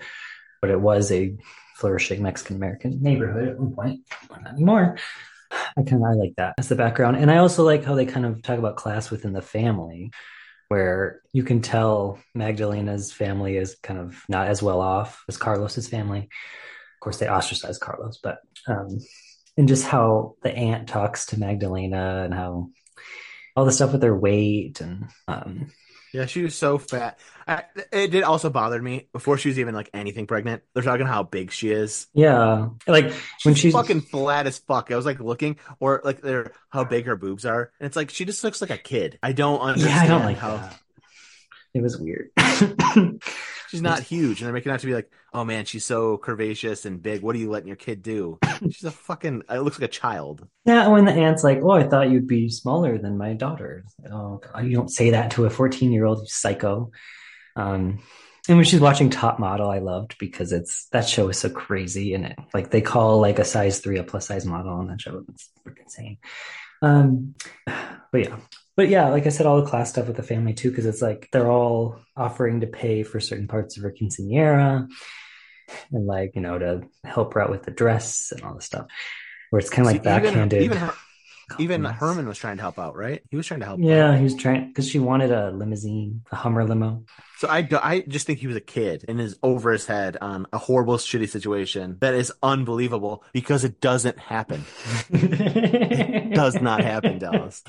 but 0.60 0.70
it 0.70 0.80
was 0.80 1.10
a 1.10 1.36
flourishing 1.76 2.22
Mexican 2.22 2.56
American 2.56 3.02
neighborhood 3.02 3.48
at 3.48 3.58
one 3.58 3.74
point, 3.74 4.00
but 4.28 4.42
not 4.42 4.52
anymore. 4.52 4.96
I 5.76 5.82
kind 5.82 6.02
of 6.02 6.10
I 6.10 6.12
like 6.14 6.34
that 6.36 6.54
as 6.58 6.68
the 6.68 6.76
background, 6.76 7.16
and 7.16 7.30
I 7.30 7.38
also 7.38 7.64
like 7.64 7.84
how 7.84 7.94
they 7.94 8.06
kind 8.06 8.26
of 8.26 8.42
talk 8.42 8.58
about 8.58 8.76
class 8.76 9.10
within 9.10 9.32
the 9.32 9.42
family, 9.42 10.10
where 10.74 11.20
you 11.32 11.44
can 11.44 11.60
tell 11.60 12.18
Magdalena's 12.34 13.12
family 13.12 13.56
is 13.56 13.76
kind 13.80 14.00
of 14.00 14.20
not 14.28 14.48
as 14.48 14.60
well 14.60 14.80
off 14.80 15.22
as 15.28 15.36
Carlos's 15.36 15.86
family. 15.86 16.18
Of 16.18 17.00
course, 17.00 17.18
they 17.18 17.28
ostracize 17.28 17.78
Carlos, 17.78 18.18
but 18.20 18.38
um, 18.66 18.98
and 19.56 19.68
just 19.68 19.84
how 19.84 20.34
the 20.42 20.50
aunt 20.50 20.88
talks 20.88 21.26
to 21.26 21.38
Magdalena 21.38 22.24
and 22.24 22.34
how 22.34 22.70
all 23.54 23.64
the 23.64 23.70
stuff 23.70 23.92
with 23.92 24.02
her 24.02 24.18
weight 24.18 24.80
and 24.80 25.04
um, 25.28 25.70
Yeah, 26.14 26.26
she 26.26 26.42
was 26.42 26.54
so 26.54 26.78
fat. 26.78 27.18
I, 27.46 27.64
it 27.92 28.12
did 28.12 28.22
also 28.22 28.48
bother 28.48 28.80
me 28.80 29.08
before 29.12 29.36
she 29.36 29.48
was 29.48 29.58
even 29.58 29.74
like 29.74 29.90
anything 29.92 30.28
pregnant. 30.28 30.62
They're 30.72 30.84
talking 30.84 31.06
how 31.06 31.24
big 31.24 31.50
she 31.50 31.72
is. 31.72 32.06
yeah, 32.14 32.68
like 32.86 33.12
when 33.42 33.56
she's 33.56 33.72
fucking 33.72 34.02
flat 34.02 34.46
as 34.46 34.58
fuck. 34.58 34.92
I 34.92 34.96
was 34.96 35.06
like 35.06 35.18
looking, 35.18 35.56
or 35.80 36.00
like 36.04 36.20
they're 36.20 36.52
how 36.70 36.84
big 36.84 37.06
her 37.06 37.16
boobs 37.16 37.44
are, 37.44 37.72
and 37.80 37.86
it's 37.88 37.96
like 37.96 38.10
she 38.10 38.24
just 38.24 38.44
looks 38.44 38.60
like 38.60 38.70
a 38.70 38.78
kid. 38.78 39.18
I 39.24 39.32
don't 39.32 39.58
understand 39.58 39.92
yeah, 39.92 40.02
I 40.02 40.06
don't 40.06 40.24
like 40.24 40.38
how 40.38 40.56
that. 40.56 40.78
It 41.74 41.82
was 41.82 41.98
weird. 41.98 42.30
she's 43.68 43.82
not 43.82 44.02
huge, 44.02 44.40
and 44.40 44.46
they're 44.46 44.54
making 44.54 44.72
out 44.72 44.80
to 44.80 44.86
be 44.86 44.94
like, 44.94 45.10
oh 45.32 45.44
man, 45.44 45.64
she's 45.64 45.84
so 45.84 46.16
curvaceous 46.16 46.86
and 46.86 47.02
big. 47.02 47.22
What 47.22 47.34
are 47.34 47.38
you 47.38 47.50
letting 47.50 47.66
your 47.66 47.76
kid 47.76 48.02
do? 48.02 48.38
She's 48.70 48.84
a 48.84 48.90
fucking. 48.90 49.42
It 49.50 49.58
looks 49.58 49.78
like 49.78 49.90
a 49.90 49.92
child. 49.92 50.46
Yeah, 50.64 50.88
when 50.88 51.04
the 51.04 51.12
aunt's 51.12 51.44
like, 51.44 51.60
"Oh, 51.62 51.72
I 51.72 51.82
thought 51.82 52.10
you'd 52.10 52.28
be 52.28 52.48
smaller 52.48 52.96
than 52.98 53.18
my 53.18 53.34
daughter." 53.34 53.84
Oh, 54.10 54.38
God, 54.38 54.64
you 54.64 54.74
don't 54.74 54.90
say 54.90 55.10
that 55.10 55.32
to 55.32 55.44
a 55.44 55.50
fourteen-year-old, 55.50 56.20
you 56.20 56.26
psycho. 56.28 56.90
Um, 57.56 58.00
and 58.48 58.58
when 58.58 58.64
she's 58.64 58.80
watching 58.80 59.10
Top 59.10 59.38
Model, 59.38 59.70
I 59.70 59.78
loved 59.78 60.16
because 60.18 60.52
it's 60.52 60.86
that 60.92 61.08
show 61.08 61.28
is 61.28 61.38
so 61.38 61.48
crazy, 61.50 62.14
and 62.14 62.26
it 62.26 62.38
like 62.52 62.70
they 62.70 62.80
call 62.80 63.20
like 63.20 63.38
a 63.38 63.44
size 63.44 63.80
three 63.80 63.98
a 63.98 64.04
plus 64.04 64.28
size 64.28 64.46
model 64.46 64.72
on 64.72 64.86
that 64.88 65.00
show. 65.00 65.24
It's 65.28 65.50
freaking 65.66 65.82
insane. 65.82 66.18
Um, 66.82 67.34
but 67.66 68.20
yeah, 68.20 68.36
but 68.76 68.88
yeah, 68.88 69.08
like 69.08 69.26
I 69.26 69.30
said, 69.30 69.46
all 69.46 69.60
the 69.60 69.68
class 69.70 69.90
stuff 69.90 70.06
with 70.06 70.16
the 70.16 70.22
family 70.22 70.54
too, 70.54 70.70
because 70.70 70.86
it's 70.86 71.02
like 71.02 71.28
they're 71.32 71.50
all 71.50 72.00
offering 72.16 72.60
to 72.60 72.66
pay 72.66 73.02
for 73.02 73.20
certain 73.20 73.46
parts 73.48 73.76
of 73.76 73.84
her 73.84 73.92
quinceanera, 73.92 74.88
and 75.92 76.06
like 76.06 76.32
you 76.34 76.40
know 76.40 76.58
to 76.58 76.82
help 77.04 77.34
her 77.34 77.42
out 77.42 77.50
with 77.50 77.62
the 77.62 77.70
dress 77.70 78.32
and 78.32 78.42
all 78.42 78.54
the 78.54 78.62
stuff. 78.62 78.86
Where 79.50 79.60
it's 79.60 79.70
kind 79.70 79.86
of 79.86 79.92
like 79.92 80.02
See, 80.02 80.04
backhanded. 80.04 80.62
Even, 80.62 80.78
her, 80.78 80.92
oh, 80.92 81.56
even 81.60 81.82
compliments. 81.82 82.00
Herman 82.00 82.26
was 82.26 82.38
trying 82.38 82.56
to 82.56 82.62
help 82.62 82.78
out, 82.80 82.96
right? 82.96 83.22
He 83.30 83.36
was 83.36 83.46
trying 83.46 83.60
to 83.60 83.66
help. 83.66 83.78
Yeah, 83.80 84.10
out. 84.10 84.18
he 84.18 84.24
was 84.24 84.34
trying 84.34 84.66
because 84.66 84.88
she 84.88 84.98
wanted 84.98 85.30
a 85.30 85.52
limousine, 85.52 86.22
a 86.32 86.36
Hummer 86.36 86.66
limo. 86.66 87.04
So 87.38 87.48
I, 87.48 87.68
I 87.80 88.00
just 88.00 88.26
think 88.26 88.40
he 88.40 88.48
was 88.48 88.56
a 88.56 88.60
kid 88.60 89.04
and 89.06 89.20
is 89.20 89.38
over 89.42 89.70
his 89.70 89.86
head 89.86 90.16
on 90.20 90.46
a 90.52 90.58
horrible, 90.58 90.96
shitty 90.96 91.28
situation 91.28 91.98
that 92.00 92.14
is 92.14 92.32
unbelievable 92.42 93.22
because 93.32 93.62
it 93.62 93.80
doesn't 93.80 94.18
happen. 94.18 94.64
it 95.10 96.34
Does 96.34 96.60
not 96.60 96.80
happen, 96.82 97.18
Dallas. 97.18 97.62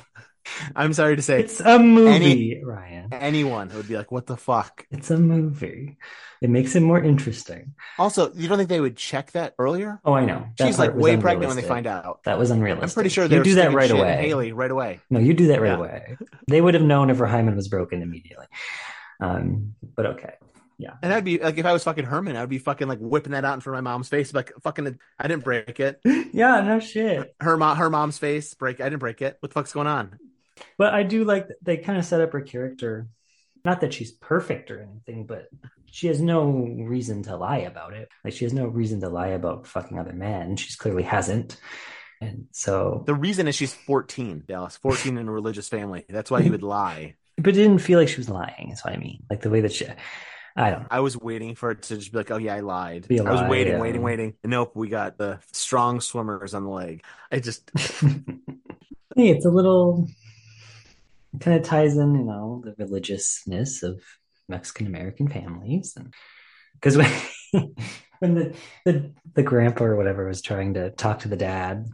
I'm 0.76 0.94
sorry 0.94 1.16
to 1.16 1.22
say, 1.22 1.42
It's 1.42 1.60
a 1.60 1.80
movie, 1.80 2.12
Any- 2.14 2.64
Ryan. 2.64 3.14
anyone 3.14 3.70
would 3.76 3.88
be 3.88 3.96
like, 3.98 4.12
"What 4.12 4.26
the 4.28 4.38
fuck?" 4.38 4.86
It's 4.92 5.12
a 5.12 5.18
movie. 5.18 5.98
It 6.42 6.50
makes 6.50 6.76
it 6.76 6.82
more 6.82 7.02
interesting. 7.02 7.74
Also, 7.98 8.32
you 8.34 8.48
don't 8.48 8.58
think 8.58 8.70
they 8.70 8.80
would 8.82 8.98
check 8.98 9.32
that 9.32 9.56
earlier? 9.58 10.00
Oh, 10.04 10.14
I 10.14 10.26
know. 10.26 10.46
That 10.58 10.68
She's 10.68 10.78
like 10.78 10.94
way 10.94 11.18
pregnant 11.18 11.48
when 11.48 11.56
they 11.56 11.68
find 11.68 11.88
out. 11.88 12.24
That 12.26 12.38
was 12.38 12.52
unrealistic. 12.52 12.90
I'm 12.90 12.94
pretty 12.94 13.10
sure 13.10 13.28
they 13.28 13.42
do 13.42 13.56
that 13.56 13.74
right 13.74 13.90
away. 13.90 14.18
Haley 14.28 14.52
right 14.52 14.70
away. 14.70 15.00
No, 15.10 15.20
you 15.20 15.34
do 15.34 15.48
that 15.48 15.62
right 15.62 15.70
Yeah. 15.70 15.78
away. 15.78 16.18
They 16.48 16.62
would 16.62 16.74
have 16.74 16.84
known 16.84 17.10
if 17.10 17.18
her 17.20 17.26
hymen 17.26 17.56
was 17.56 17.68
broken 17.70 18.02
immediately. 18.02 18.46
Um, 19.20 19.76
but 19.96 20.06
okay. 20.08 20.34
Yeah. 20.78 20.96
And 21.02 21.14
I'd 21.14 21.24
be 21.24 21.38
like, 21.40 21.58
if 21.58 21.66
I 21.66 21.72
was 21.72 21.86
fucking 21.86 22.04
Herman, 22.04 22.36
I'd 22.36 22.50
be 22.50 22.58
fucking 22.58 22.88
like 22.90 23.00
whipping 23.00 23.32
that 23.32 23.46
out 23.46 23.54
in 23.54 23.62
front 23.62 23.78
of 23.80 23.84
my 23.84 23.92
mom's 23.92 24.10
face, 24.10 24.34
like 24.34 24.52
fucking, 24.62 25.00
I 25.18 25.28
didn't 25.28 25.44
break 25.46 25.80
it. 25.80 26.02
Yeah, 26.36 26.60
no 26.60 26.82
shit. 26.82 27.34
Her 27.40 27.56
mom, 27.56 27.78
her 27.78 27.90
mom's 27.90 28.18
face, 28.18 28.54
break. 28.56 28.82
I 28.82 28.84
didn't 28.90 29.00
break 29.00 29.22
it. 29.22 29.38
What 29.40 29.52
the 29.52 29.54
fuck's 29.54 29.72
going 29.72 29.88
on? 29.88 30.20
But 30.78 30.94
I 30.94 31.04
do 31.04 31.24
like 31.24 31.48
they 31.62 31.78
kind 31.78 31.98
of 31.98 32.06
set 32.06 32.22
up 32.22 32.34
her 32.34 32.42
character. 32.42 33.08
Not 33.64 33.82
that 33.82 33.94
she's 33.94 34.12
perfect 34.12 34.70
or 34.70 34.82
anything, 34.82 35.26
but 35.26 35.48
she 35.86 36.08
has 36.08 36.22
no 36.22 36.52
reason 36.52 37.24
to 37.24 37.36
lie 37.36 37.60
about 37.60 37.94
it. 37.94 38.10
Like 38.24 38.34
she 38.34 38.46
has 38.46 38.54
no 38.54 38.68
reason 38.68 39.02
to 39.02 39.10
lie 39.10 39.30
about 39.30 39.66
fucking 39.66 39.98
other 39.98 40.14
men. 40.14 40.56
She's 40.56 40.76
clearly 40.76 41.04
hasn't. 41.04 41.58
And 42.22 42.48
so, 42.52 43.04
The 43.06 43.16
reason 43.16 43.48
is 43.48 43.56
she's 43.56 43.74
14, 43.74 44.44
Dallas, 44.48 44.78
14 44.78 45.18
in 45.18 45.28
a 45.28 45.32
religious 45.32 45.68
family. 45.68 46.06
That's 46.08 46.32
why 46.32 46.42
he 46.42 46.50
would 46.50 46.64
lie. 46.64 47.16
but 47.38 47.50
it 47.50 47.54
didn't 47.54 47.80
feel 47.80 48.00
like 48.00 48.08
she 48.08 48.18
was 48.18 48.30
lying. 48.30 48.72
Is 48.72 48.82
what 48.82 48.94
I 48.94 48.98
mean. 48.98 49.24
Like 49.30 49.42
the 49.42 49.50
way 49.50 49.62
that 49.62 49.74
she, 49.74 49.88
I 50.56 50.70
don't 50.70 50.82
know. 50.82 50.88
I 50.90 51.02
was 51.02 51.18
waiting 51.18 51.56
for 51.56 51.72
it 51.72 51.84
to 51.84 51.98
just 51.98 52.12
be 52.12 52.18
like, 52.18 52.32
oh 52.32 52.38
yeah, 52.38 52.56
I 52.56 52.62
lied. 52.62 53.08
I 53.12 53.22
was 53.22 53.50
waiting, 53.50 53.74
yeah. 53.74 53.80
waiting, 53.80 54.02
waiting. 54.02 54.34
And 54.44 54.52
nope, 54.52 54.72
we 54.76 54.88
got 54.88 55.18
the 55.18 55.40
strong 55.52 56.00
swimmers 56.00 56.54
on 56.54 56.64
the 56.64 56.70
leg. 56.70 57.04
I 57.32 57.40
just 57.40 57.70
hey, 57.78 59.30
it's 59.30 59.46
a 59.46 59.50
little 59.50 60.08
it 61.36 61.42
kind 61.44 61.58
of 61.58 61.64
ties 61.64 61.98
in, 61.98 62.16
you 62.16 62.24
know, 62.24 62.64
the 62.64 62.74
religiousness 62.78 63.84
of 63.84 64.02
Mexican 64.48 64.88
American 64.88 65.28
families, 65.28 65.94
and 65.98 66.14
because 66.74 66.98
when 66.98 67.12
when 68.20 68.36
the, 68.36 68.56
the 68.86 69.12
the 69.34 69.44
grandpa 69.44 69.86
or 69.86 69.96
whatever 69.96 70.28
was 70.28 70.42
trying 70.42 70.76
to 70.76 70.92
talk 70.92 71.20
to 71.20 71.28
the 71.28 71.36
dad, 71.38 71.86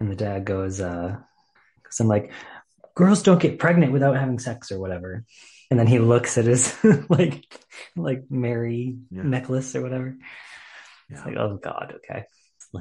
and 0.00 0.10
the 0.10 0.16
dad 0.16 0.44
goes, 0.44 0.80
uh, 0.80 1.16
because 1.82 2.00
I'm 2.00 2.08
like, 2.08 2.30
girls 2.94 3.22
don't 3.22 3.40
get 3.40 3.58
pregnant 3.58 3.92
without 3.92 4.16
having 4.16 4.38
sex 4.38 4.72
or 4.72 4.80
whatever, 4.80 5.24
and 5.70 5.78
then 5.78 5.86
he 5.86 5.98
looks 5.98 6.38
at 6.38 6.46
his 6.46 6.74
like 7.08 7.44
like 7.96 8.24
Mary 8.30 8.96
Yeah. 9.10 9.22
necklace 9.22 9.74
or 9.76 9.82
whatever. 9.82 10.16
It's 11.10 11.24
like, 11.24 11.36
oh 11.36 11.58
God, 11.62 11.94
okay. 11.96 12.24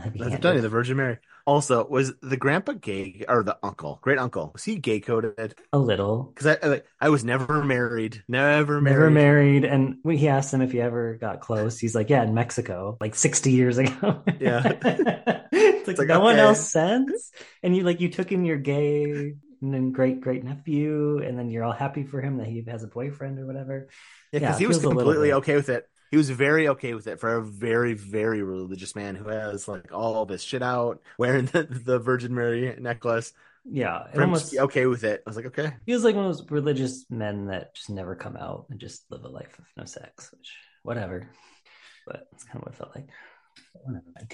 Heavy-handed. 0.04 0.62
the 0.62 0.70
Virgin 0.70 0.98
Mary. 0.98 1.18
Also, 1.48 1.88
was 1.88 2.14
the 2.22 2.38
grandpa 2.38 2.74
gay 2.74 3.26
or 3.28 3.42
the 3.44 3.58
uncle, 3.64 4.00
great 4.04 4.20
uncle, 4.20 4.52
was 4.54 4.66
he 4.66 4.78
gay 4.78 5.00
coded? 5.00 5.56
a 5.74 5.80
little. 5.80 6.36
Because 6.36 6.58
I, 6.62 6.74
I 6.76 6.82
I 7.02 7.10
was 7.10 7.24
never 7.26 7.64
married, 7.64 8.24
never 8.28 8.82
married. 8.82 8.82
Never 8.82 9.10
married. 9.10 9.66
And 9.66 9.98
when 10.04 10.18
he 10.18 10.28
asked 10.30 10.54
him 10.54 10.62
if 10.62 10.72
he 10.72 10.80
ever 10.80 11.16
got 11.16 11.42
close, 11.42 11.80
he's 11.80 11.96
like, 11.96 12.10
Yeah, 12.10 12.24
in 12.24 12.34
Mexico, 12.34 12.98
like 13.02 13.16
60 13.16 13.52
years 13.52 13.78
ago. 13.78 14.24
Yeah. 14.40 14.68
it's 15.52 15.88
like, 15.88 15.98
like, 15.98 16.08
no 16.08 16.20
one 16.22 16.40
else 16.40 16.72
sense. 16.72 17.32
And 17.64 17.76
you 17.76 17.84
like 17.84 18.00
you 18.02 18.10
took 18.10 18.32
in 18.32 18.46
your 18.46 18.58
gay 18.58 19.34
and 19.62 19.74
then 19.74 19.92
great 19.92 20.22
great 20.22 20.44
nephew, 20.44 21.20
and 21.24 21.38
then 21.38 21.50
you're 21.50 21.64
all 21.64 21.72
happy 21.74 22.04
for 22.04 22.22
him 22.22 22.38
that 22.38 22.48
he 22.48 22.64
has 22.68 22.84
a 22.84 22.88
boyfriend 22.88 23.40
or 23.40 23.48
whatever. 23.48 23.90
Yeah, 24.32 24.40
Yeah, 24.40 24.40
because 24.42 24.58
it 24.58 24.60
he 24.60 24.68
was 24.68 24.78
feels 24.78 24.86
a 24.86 24.90
little 24.90 24.92
completely 25.06 25.34
okay 25.34 25.56
with 25.56 25.70
it. 25.70 25.90
He 26.12 26.18
was 26.18 26.30
very 26.30 26.70
okay 26.70 26.94
with 26.94 27.08
it 27.08 27.20
for 27.20 27.36
a 27.36 27.44
very, 27.44 27.94
very 27.94 28.42
religious 28.42 28.96
man 28.96 29.16
who 29.16 29.30
has 29.30 29.68
like 29.68 29.92
all 29.92 30.26
this 30.26 30.42
shit 30.42 30.62
out, 30.62 31.02
wearing 31.18 31.46
the, 31.48 31.64
the 31.64 32.00
Virgin 32.00 32.34
Mary 32.34 32.76
necklace. 32.80 33.34
Yeah. 33.70 34.04
For 34.14 34.22
almost 34.22 34.58
okay 34.58 34.86
with 34.86 35.04
it. 35.04 35.24
I 35.26 35.30
was 35.30 35.36
like, 35.36 35.48
okay. 35.48 35.74
he 35.86 35.94
was 35.94 36.04
like 36.04 36.16
one 36.16 36.26
of 36.26 36.38
those 36.38 36.50
religious 36.50 37.06
men 37.10 37.48
that 37.48 37.76
just 37.76 37.90
never 37.90 38.16
come 38.16 38.38
out 38.38 38.68
and 38.70 38.80
just 38.80 39.04
live 39.10 39.26
a 39.26 39.30
life 39.30 39.60
of 39.60 39.66
no 39.76 39.84
sex, 39.84 40.32
which 40.32 40.56
whatever. 40.84 41.30
But 42.06 42.28
it's 42.32 42.46
kind 42.46 42.58
of 42.58 42.64
what 42.64 42.74
it 42.74 42.78
felt 42.78 42.96
like. 42.96 43.10
Whatever. 43.74 44.28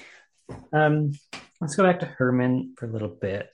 Um, 0.72 1.12
let's 1.60 1.74
go 1.74 1.82
back 1.82 2.00
to 2.00 2.06
Herman 2.06 2.74
for 2.78 2.86
a 2.86 2.92
little 2.92 3.08
bit. 3.08 3.50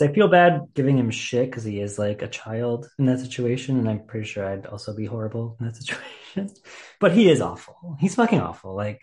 So 0.00 0.06
I 0.06 0.12
feel 0.14 0.28
bad 0.28 0.68
giving 0.72 0.96
him 0.96 1.10
shit 1.10 1.50
because 1.50 1.62
he 1.62 1.78
is 1.78 1.98
like 1.98 2.22
a 2.22 2.26
child 2.26 2.88
in 2.98 3.04
that 3.04 3.20
situation, 3.20 3.78
and 3.78 3.86
I'm 3.86 4.06
pretty 4.06 4.26
sure 4.26 4.46
I'd 4.46 4.64
also 4.64 4.96
be 4.96 5.04
horrible 5.04 5.58
in 5.60 5.66
that 5.66 5.76
situation. 5.82 6.56
But 6.98 7.12
he 7.12 7.28
is 7.28 7.42
awful. 7.42 7.98
He's 8.00 8.14
fucking 8.14 8.40
awful. 8.40 8.74
Like 8.74 9.02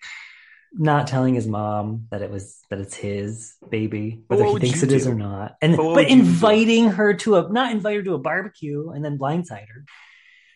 not 0.73 1.05
telling 1.05 1.35
his 1.35 1.45
mom 1.45 2.07
that 2.09 2.23
it 2.23 2.31
was 2.31 2.63
that 2.71 2.79
it's 2.79 2.95
his 2.95 3.57
baby, 3.69 4.23
whether 4.25 4.45
he 4.45 4.57
thinks 4.57 4.81
it 4.81 4.91
is 4.91 5.03
do? 5.05 5.11
or 5.11 5.13
not, 5.13 5.55
and 5.61 5.77
But 5.77 5.83
but, 5.83 5.85
what 5.85 5.95
would 5.97 6.09
you 6.09 6.15
do? 6.15 6.21
inviting 6.29 6.89
her 6.89 7.13
to 7.13 7.35
a 7.35 7.47
not 7.47 7.71
invite 7.71 7.97
her 7.97 8.01
to 8.01 8.15
a 8.15 8.19
barbecue 8.19 8.89
and 8.89 9.05
then 9.05 9.19
blindside 9.19 9.67
her. 9.67 9.85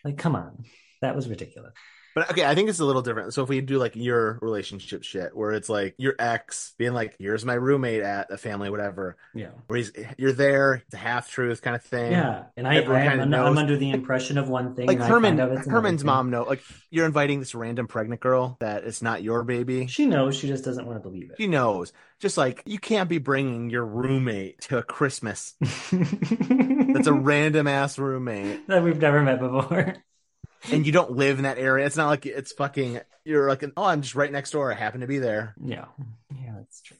Like, 0.04 0.18
come 0.18 0.36
on, 0.36 0.66
that 1.04 1.16
was 1.16 1.30
ridiculous. 1.30 1.74
But 2.14 2.32
okay, 2.32 2.46
I 2.46 2.56
think 2.56 2.70
it's 2.70 2.80
a 2.80 2.86
little 2.86 3.02
different. 3.02 3.34
So 3.34 3.44
if 3.44 3.50
we 3.50 3.62
do 3.62 3.78
like 3.78 3.96
your 3.96 4.38
relationship 4.42 5.04
shit, 5.04 5.36
where 5.36 5.52
it's 5.52 5.70
like 5.70 5.96
your 5.98 6.16
ex 6.20 6.74
being 6.78 6.94
like, 6.94 7.16
"Here's 7.20 7.46
my 7.46 7.54
roommate 7.54 8.02
at 8.02 8.32
a 8.32 8.38
family, 8.38 8.70
whatever," 8.70 9.18
Yeah, 9.34 9.52
where 9.68 9.78
he's 9.78 9.92
you're 10.18 10.34
there, 10.34 10.84
the 10.92 10.98
half 10.98 11.30
truth 11.30 11.62
kind 11.62 11.76
of 11.76 11.84
thing. 11.84 12.12
yeah, 12.12 12.44
and 12.58 12.68
I, 12.68 12.82
I 12.82 13.04
am. 13.06 13.34
I'm 13.34 13.58
under 13.58 13.78
the 13.78 13.92
impression 13.92 14.38
of 14.38 14.50
one 14.50 14.76
thing, 14.76 14.88
Like 14.88 15.00
Herman, 15.00 15.40
I 15.40 15.44
find 15.44 15.52
out 15.52 15.58
it's 15.58 15.68
Herman's 15.68 16.04
mom 16.04 16.30
know, 16.30 16.44
like 16.44 16.62
you're 16.90 17.06
inviting 17.06 17.40
this 17.40 17.56
random 17.56 17.88
pregnant 17.88 18.22
girl 18.22 18.58
that 18.60 18.84
it's 18.84 19.02
not 19.02 19.24
your 19.24 19.44
baby. 19.44 19.88
She 19.88 20.06
knows, 20.06 20.36
she 20.36 20.48
just 20.48 20.66
doesn't 20.66 20.86
want 20.86 20.98
to 21.02 21.10
believe 21.10 21.32
it. 21.32 21.38
She 21.38 21.48
knows. 21.48 21.94
Just 22.20 22.38
like 22.38 22.62
you 22.66 22.78
can't 22.78 23.10
be 23.10 23.18
bringing 23.18 23.70
your 23.70 23.86
roommate 23.86 24.62
to 24.62 24.78
a 24.78 24.84
Christmas. 24.84 25.54
That's 25.62 27.08
a 27.08 27.14
random 27.14 27.68
ass 27.68 27.98
roommate, 27.98 28.68
that 28.68 28.84
we've 28.84 29.00
never 29.00 29.22
met 29.24 29.40
before. 29.40 29.96
and 30.72 30.86
you 30.86 30.92
don't 30.92 31.12
live 31.12 31.38
in 31.38 31.44
that 31.44 31.58
area. 31.58 31.86
It's 31.86 31.98
not 31.98 32.08
like 32.08 32.26
it's 32.26 32.52
fucking. 32.54 33.00
You're 33.24 33.48
like, 33.48 33.64
oh, 33.78 33.84
I'm 33.86 34.02
just 34.02 34.16
right 34.16 34.32
next 34.32 34.52
door. 34.52 34.72
I 34.72 34.76
happen 34.76 35.02
to 35.02 35.08
be 35.08 35.20
there. 35.20 35.56
Yeah, 35.64 35.86
yeah, 36.36 36.54
that's 36.58 36.82
true. 36.82 36.98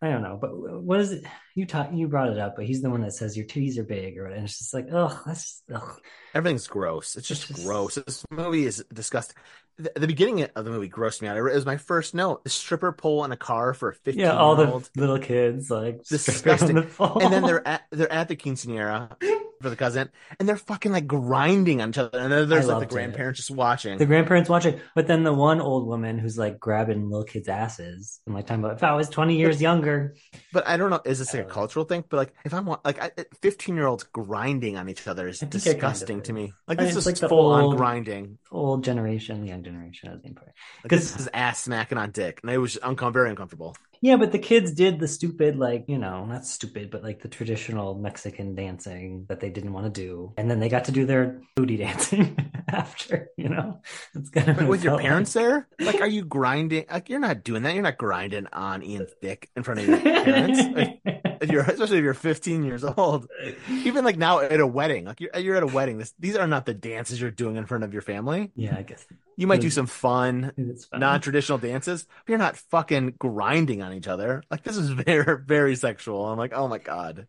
I 0.00 0.08
don't 0.10 0.22
know, 0.22 0.38
but 0.40 0.50
what 0.82 1.00
is 1.00 1.10
it? 1.10 1.24
You 1.56 1.66
taught, 1.66 1.92
you 1.92 2.06
brought 2.06 2.28
it 2.28 2.38
up, 2.38 2.54
but 2.56 2.64
he's 2.64 2.80
the 2.80 2.90
one 2.90 3.00
that 3.00 3.12
says 3.12 3.36
your 3.36 3.46
titties 3.46 3.76
are 3.78 3.82
big, 3.82 4.16
or 4.16 4.22
whatever. 4.24 4.36
And 4.36 4.44
it's 4.44 4.58
just 4.58 4.72
like, 4.74 4.86
oh, 4.92 5.20
that's 5.26 5.62
ugh. 5.74 6.00
Everything's 6.32 6.68
gross. 6.68 7.16
It's 7.16 7.26
just 7.26 7.50
It's 7.50 7.58
just- 7.58 7.66
gross. 7.66 7.94
This 7.96 8.24
movie 8.30 8.66
is 8.66 8.84
disgusting. 8.92 9.36
The, 9.76 9.90
the 9.96 10.06
beginning 10.06 10.44
of 10.54 10.64
the 10.64 10.70
movie 10.70 10.88
grossed 10.88 11.22
me 11.22 11.26
out. 11.26 11.36
It 11.36 11.42
was 11.42 11.66
my 11.66 11.76
first 11.78 12.14
note. 12.14 12.44
The 12.44 12.50
stripper 12.50 12.92
pole 12.92 13.24
in 13.24 13.32
a 13.32 13.36
car 13.36 13.74
for 13.74 13.90
15 13.90 14.20
yeah, 14.20 14.36
all 14.36 14.54
the 14.54 14.70
old. 14.70 14.88
little 14.94 15.18
kids 15.18 15.68
like 15.70 16.04
Disgusting. 16.08 16.76
the. 16.76 17.18
And 17.20 17.32
then 17.32 17.42
they're 17.42 17.66
at 17.66 17.82
they're 17.90 18.12
at 18.12 18.28
the 18.28 18.36
quinceanera 18.36 19.16
for 19.64 19.70
the 19.70 19.76
cousin, 19.76 20.10
and 20.38 20.48
they're 20.48 20.56
fucking 20.56 20.92
like 20.92 21.06
grinding 21.08 21.80
on 21.82 21.88
each 21.88 21.98
other. 21.98 22.16
And 22.18 22.30
then 22.30 22.48
there's 22.48 22.68
I 22.68 22.68
like 22.68 22.68
the 22.68 22.72
loved 22.74 22.84
it. 22.84 22.94
grandparents 22.94 23.38
just 23.38 23.50
watching. 23.50 23.98
the 23.98 24.06
grandparents 24.06 24.48
watching, 24.48 24.80
but 24.94 25.06
then 25.08 25.24
the 25.24 25.32
one 25.32 25.60
old 25.60 25.88
woman 25.88 26.18
who's 26.18 26.38
like 26.38 26.60
grabbing 26.60 27.10
little 27.10 27.24
kids' 27.24 27.48
asses 27.48 28.20
and 28.26 28.34
like 28.34 28.46
talking 28.46 28.62
about 28.62 28.76
if 28.76 28.84
I 28.84 28.94
was 28.94 29.08
20 29.08 29.36
years 29.36 29.60
younger. 29.60 30.14
But 30.52 30.68
I 30.68 30.76
don't 30.76 30.90
know. 30.90 31.00
Is 31.04 31.18
this 31.18 31.34
like 31.34 31.42
a 31.42 31.48
cultural 31.48 31.84
thing? 31.84 32.04
But 32.08 32.16
like, 32.18 32.34
if 32.44 32.54
I'm 32.54 32.66
like, 32.84 33.28
fifteen 33.40 33.74
year 33.74 33.86
olds 33.86 34.04
grinding 34.04 34.76
on 34.76 34.88
each 34.88 35.08
other 35.08 35.26
is 35.26 35.42
I 35.42 35.46
think 35.46 35.54
it 35.54 35.64
kind 35.64 35.76
of 35.76 35.92
disgusting 35.92 36.22
to 36.22 36.32
me. 36.32 36.52
Like 36.68 36.78
this 36.78 36.94
is 36.94 37.06
like 37.06 37.16
full 37.16 37.52
on 37.52 37.76
grinding. 37.76 38.38
Old 38.52 38.84
generation, 38.84 39.40
the 39.40 39.48
young 39.48 39.64
generation, 39.64 40.10
as 40.10 40.20
the 40.22 40.28
important. 40.28 40.54
Like, 40.84 40.90
this 40.90 41.16
is 41.18 41.28
ass 41.34 41.60
smacking 41.60 41.98
on 41.98 42.10
dick, 42.12 42.40
and 42.42 42.50
it 42.50 42.58
was 42.58 42.76
uncom- 42.76 43.12
very 43.12 43.30
uncomfortable. 43.30 43.76
Yeah, 44.04 44.16
but 44.16 44.32
the 44.32 44.38
kids 44.38 44.70
did 44.70 45.00
the 45.00 45.08
stupid, 45.08 45.56
like, 45.56 45.86
you 45.88 45.96
know, 45.96 46.26
not 46.26 46.44
stupid, 46.44 46.90
but 46.90 47.02
like 47.02 47.22
the 47.22 47.28
traditional 47.28 47.94
Mexican 47.94 48.54
dancing 48.54 49.24
that 49.30 49.40
they 49.40 49.48
didn't 49.48 49.72
want 49.72 49.86
to 49.86 50.00
do. 50.02 50.34
And 50.36 50.50
then 50.50 50.60
they 50.60 50.68
got 50.68 50.84
to 50.84 50.92
do 50.92 51.06
their 51.06 51.40
booty 51.56 51.76
dancing 51.78 52.52
after, 52.68 53.30
you 53.38 53.48
know? 53.48 53.80
It's 54.14 54.28
kind 54.28 54.50
of 54.50 54.68
with 54.68 54.84
your 54.84 54.98
parents 54.98 55.32
there, 55.32 55.68
like, 55.80 56.02
are 56.02 56.06
you 56.06 56.22
grinding? 56.22 56.84
Like, 56.92 57.08
you're 57.08 57.18
not 57.18 57.44
doing 57.44 57.62
that. 57.62 57.72
You're 57.72 57.82
not 57.82 57.96
grinding 57.96 58.46
on 58.52 58.82
Ian's 58.82 59.12
dick 59.22 59.48
in 59.56 59.62
front 59.62 59.80
of 59.80 59.88
your 59.88 59.98
parents. 59.98 60.60
Like, 60.76 61.00
if 61.40 61.50
you're, 61.50 61.62
especially 61.62 61.96
if 61.96 62.04
you're 62.04 62.12
15 62.12 62.62
years 62.62 62.84
old. 62.84 63.26
Even 63.70 64.04
like 64.04 64.18
now 64.18 64.40
at 64.40 64.60
a 64.60 64.66
wedding, 64.66 65.06
like 65.06 65.22
you're, 65.22 65.30
you're 65.38 65.56
at 65.56 65.62
a 65.62 65.66
wedding. 65.66 65.96
This, 65.96 66.12
these 66.18 66.36
are 66.36 66.46
not 66.46 66.66
the 66.66 66.74
dances 66.74 67.22
you're 67.22 67.30
doing 67.30 67.56
in 67.56 67.64
front 67.64 67.84
of 67.84 67.94
your 67.94 68.02
family. 68.02 68.52
yeah, 68.54 68.76
I 68.76 68.82
guess 68.82 69.06
You 69.36 69.46
might 69.46 69.60
do 69.60 69.70
some 69.70 69.86
fun, 69.86 70.52
fun. 70.56 71.00
non-traditional 71.00 71.58
dances, 71.58 72.04
but 72.04 72.30
you're 72.30 72.38
not 72.38 72.56
fucking 72.56 73.14
grinding 73.18 73.82
on 73.82 73.92
each 73.92 74.08
other. 74.08 74.42
Like 74.50 74.62
this 74.62 74.76
is 74.76 74.88
very, 75.06 75.38
very 75.44 75.76
sexual. 75.76 76.26
I'm 76.26 76.38
like, 76.38 76.52
oh 76.54 76.68
my 76.68 76.78
god. 76.78 77.26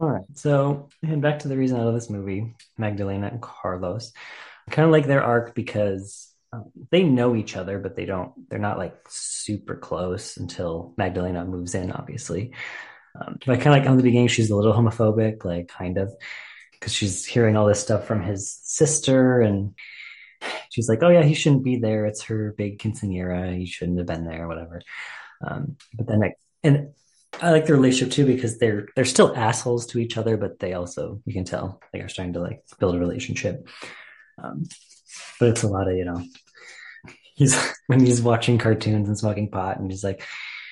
All 0.00 0.08
right. 0.08 0.24
So, 0.34 0.88
and 1.02 1.22
back 1.22 1.40
to 1.40 1.48
the 1.48 1.56
reason 1.56 1.78
I 1.78 1.84
love 1.84 1.94
this 1.94 2.10
movie, 2.10 2.54
Magdalena 2.76 3.28
and 3.28 3.40
Carlos. 3.40 4.12
I 4.68 4.72
kind 4.72 4.86
of 4.86 4.92
like 4.92 5.06
their 5.06 5.22
arc 5.22 5.54
because 5.54 6.32
um, 6.52 6.70
they 6.90 7.04
know 7.04 7.36
each 7.36 7.56
other, 7.56 7.78
but 7.78 7.96
they 7.96 8.06
don't, 8.06 8.32
they're 8.48 8.58
not 8.58 8.78
like 8.78 8.96
super 9.08 9.76
close 9.76 10.36
until 10.36 10.94
Magdalena 10.96 11.44
moves 11.44 11.74
in, 11.74 11.92
obviously. 11.92 12.54
Um, 13.20 13.38
but 13.44 13.52
I 13.52 13.56
kind 13.56 13.76
of 13.76 13.82
like 13.82 13.88
on 13.88 13.96
the 13.96 14.02
beginning, 14.02 14.28
she's 14.28 14.50
a 14.50 14.56
little 14.56 14.72
homophobic, 14.72 15.44
like 15.44 15.68
kind 15.68 15.98
of, 15.98 16.12
because 16.72 16.92
she's 16.92 17.24
hearing 17.24 17.56
all 17.56 17.66
this 17.66 17.80
stuff 17.80 18.06
from 18.06 18.22
his 18.22 18.58
sister 18.62 19.40
and 19.40 19.74
she's 20.70 20.88
like, 20.88 21.02
oh 21.02 21.08
yeah, 21.08 21.22
he 21.22 21.34
shouldn't 21.34 21.64
be 21.64 21.76
there. 21.76 22.06
It's 22.06 22.22
her 22.22 22.54
big 22.56 22.78
quinceanera. 22.78 23.56
He 23.56 23.66
shouldn't 23.66 23.98
have 23.98 24.06
been 24.06 24.24
there, 24.24 24.48
whatever. 24.48 24.80
Um, 25.46 25.76
but 25.94 26.06
then 26.06 26.22
I, 26.22 26.34
and 26.62 26.90
I 27.40 27.50
like 27.50 27.66
the 27.66 27.74
relationship 27.74 28.12
too 28.12 28.26
because 28.26 28.58
they're 28.58 28.86
they're 28.94 29.04
still 29.04 29.34
assholes 29.36 29.86
to 29.86 29.98
each 29.98 30.16
other, 30.16 30.36
but 30.36 30.58
they 30.58 30.74
also 30.74 31.20
you 31.24 31.32
can 31.32 31.44
tell 31.44 31.80
they 31.92 32.00
are 32.00 32.08
starting 32.08 32.34
to 32.34 32.40
like 32.40 32.62
build 32.78 32.94
a 32.94 32.98
relationship. 32.98 33.68
Um, 34.42 34.64
but 35.38 35.50
it's 35.50 35.62
a 35.62 35.68
lot 35.68 35.88
of 35.88 35.96
you 35.96 36.04
know, 36.04 36.22
he's 37.34 37.54
when 37.86 38.00
he's 38.00 38.22
watching 38.22 38.58
cartoons 38.58 39.08
and 39.08 39.18
smoking 39.18 39.50
pot, 39.50 39.78
and 39.78 39.90
he's 39.90 40.04
like, 40.04 40.22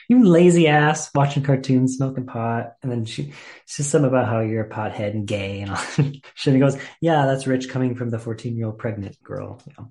"You 0.09 0.25
lazy 0.25 0.68
ass, 0.68 1.11
watching 1.14 1.42
cartoons, 1.42 1.97
smoking 1.97 2.27
pot," 2.27 2.75
and 2.83 2.90
then 2.90 3.05
she 3.05 3.33
says 3.66 3.88
something 3.88 4.09
about 4.09 4.27
how 4.27 4.40
you're 4.40 4.64
a 4.64 4.68
pothead 4.68 5.11
and 5.11 5.27
gay 5.27 5.61
and 5.61 5.71
all. 5.71 6.59
goes, 6.59 6.79
"Yeah, 7.01 7.27
that's 7.27 7.47
rich 7.47 7.68
coming 7.68 7.94
from 7.94 8.11
the 8.11 8.18
14 8.18 8.57
year 8.57 8.66
old 8.66 8.79
pregnant 8.79 9.23
girl," 9.23 9.61
you 9.66 9.73
know, 9.79 9.90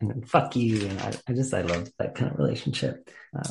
and 0.00 0.10
then 0.10 0.22
fuck 0.22 0.56
you. 0.56 0.86
And 0.86 1.00
I, 1.00 1.12
I 1.28 1.32
just 1.32 1.52
I 1.52 1.62
love 1.62 1.88
that 1.98 2.14
kind 2.14 2.30
of 2.30 2.38
relationship. 2.38 3.10
Um, 3.34 3.50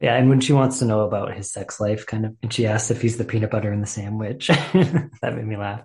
yeah, 0.00 0.14
and 0.16 0.28
when 0.28 0.40
she 0.40 0.52
wants 0.52 0.78
to 0.80 0.84
know 0.84 1.00
about 1.00 1.34
his 1.34 1.50
sex 1.50 1.80
life, 1.80 2.06
kind 2.06 2.26
of, 2.26 2.36
and 2.42 2.52
she 2.52 2.66
asks 2.66 2.90
if 2.90 3.00
he's 3.00 3.16
the 3.16 3.24
peanut 3.24 3.50
butter 3.50 3.72
in 3.72 3.80
the 3.80 3.86
sandwich, 3.86 4.48
that 4.72 5.34
made 5.34 5.46
me 5.46 5.56
laugh. 5.56 5.84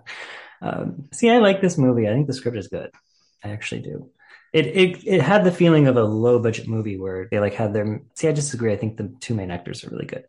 Um, 0.60 1.08
see, 1.12 1.30
I 1.30 1.38
like 1.38 1.60
this 1.60 1.78
movie. 1.78 2.06
I 2.06 2.12
think 2.12 2.26
the 2.26 2.34
script 2.34 2.58
is 2.58 2.68
good. 2.68 2.90
I 3.42 3.50
actually 3.50 3.80
do. 3.80 4.10
It 4.52 4.66
it 4.66 5.06
it 5.06 5.22
had 5.22 5.44
the 5.44 5.52
feeling 5.52 5.86
of 5.86 5.96
a 5.96 6.04
low 6.04 6.38
budget 6.38 6.68
movie 6.68 6.98
where 6.98 7.28
they 7.30 7.40
like 7.40 7.54
had 7.54 7.72
their. 7.72 8.02
See, 8.14 8.28
I 8.28 8.32
disagree. 8.32 8.72
I 8.72 8.76
think 8.76 8.96
the 8.96 9.14
two 9.20 9.34
main 9.34 9.50
actors 9.50 9.84
are 9.84 9.90
really 9.90 10.06
good. 10.06 10.26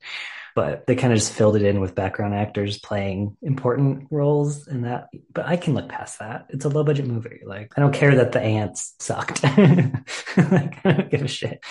but 0.56 0.86
they 0.86 0.96
kind 0.96 1.12
of 1.12 1.20
just 1.20 1.34
filled 1.34 1.56
it 1.56 1.64
in 1.64 1.80
with 1.82 1.96
background 1.96 2.36
actors 2.36 2.78
playing 2.80 3.36
important 3.42 4.08
roles 4.12 4.68
in 4.68 4.84
that. 4.84 5.10
But 5.34 5.48
I 5.48 5.58
can 5.58 5.74
look 5.74 5.90
past 5.90 6.20
that. 6.20 6.46
It's 6.50 6.66
a 6.66 6.70
low 6.70 6.84
budget 6.84 7.08
movie. 7.08 7.42
Like 7.46 7.74
I 7.76 7.82
don't 7.82 7.94
care 7.94 8.16
that 8.16 8.32
the 8.34 8.42
aunts 8.42 8.94
sucked. 9.00 9.44
like, 9.44 10.86
I 10.86 10.92
don't 10.94 11.10
give 11.10 11.24
a 11.24 11.28
shit. 11.28 11.64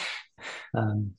Um, 0.75 1.13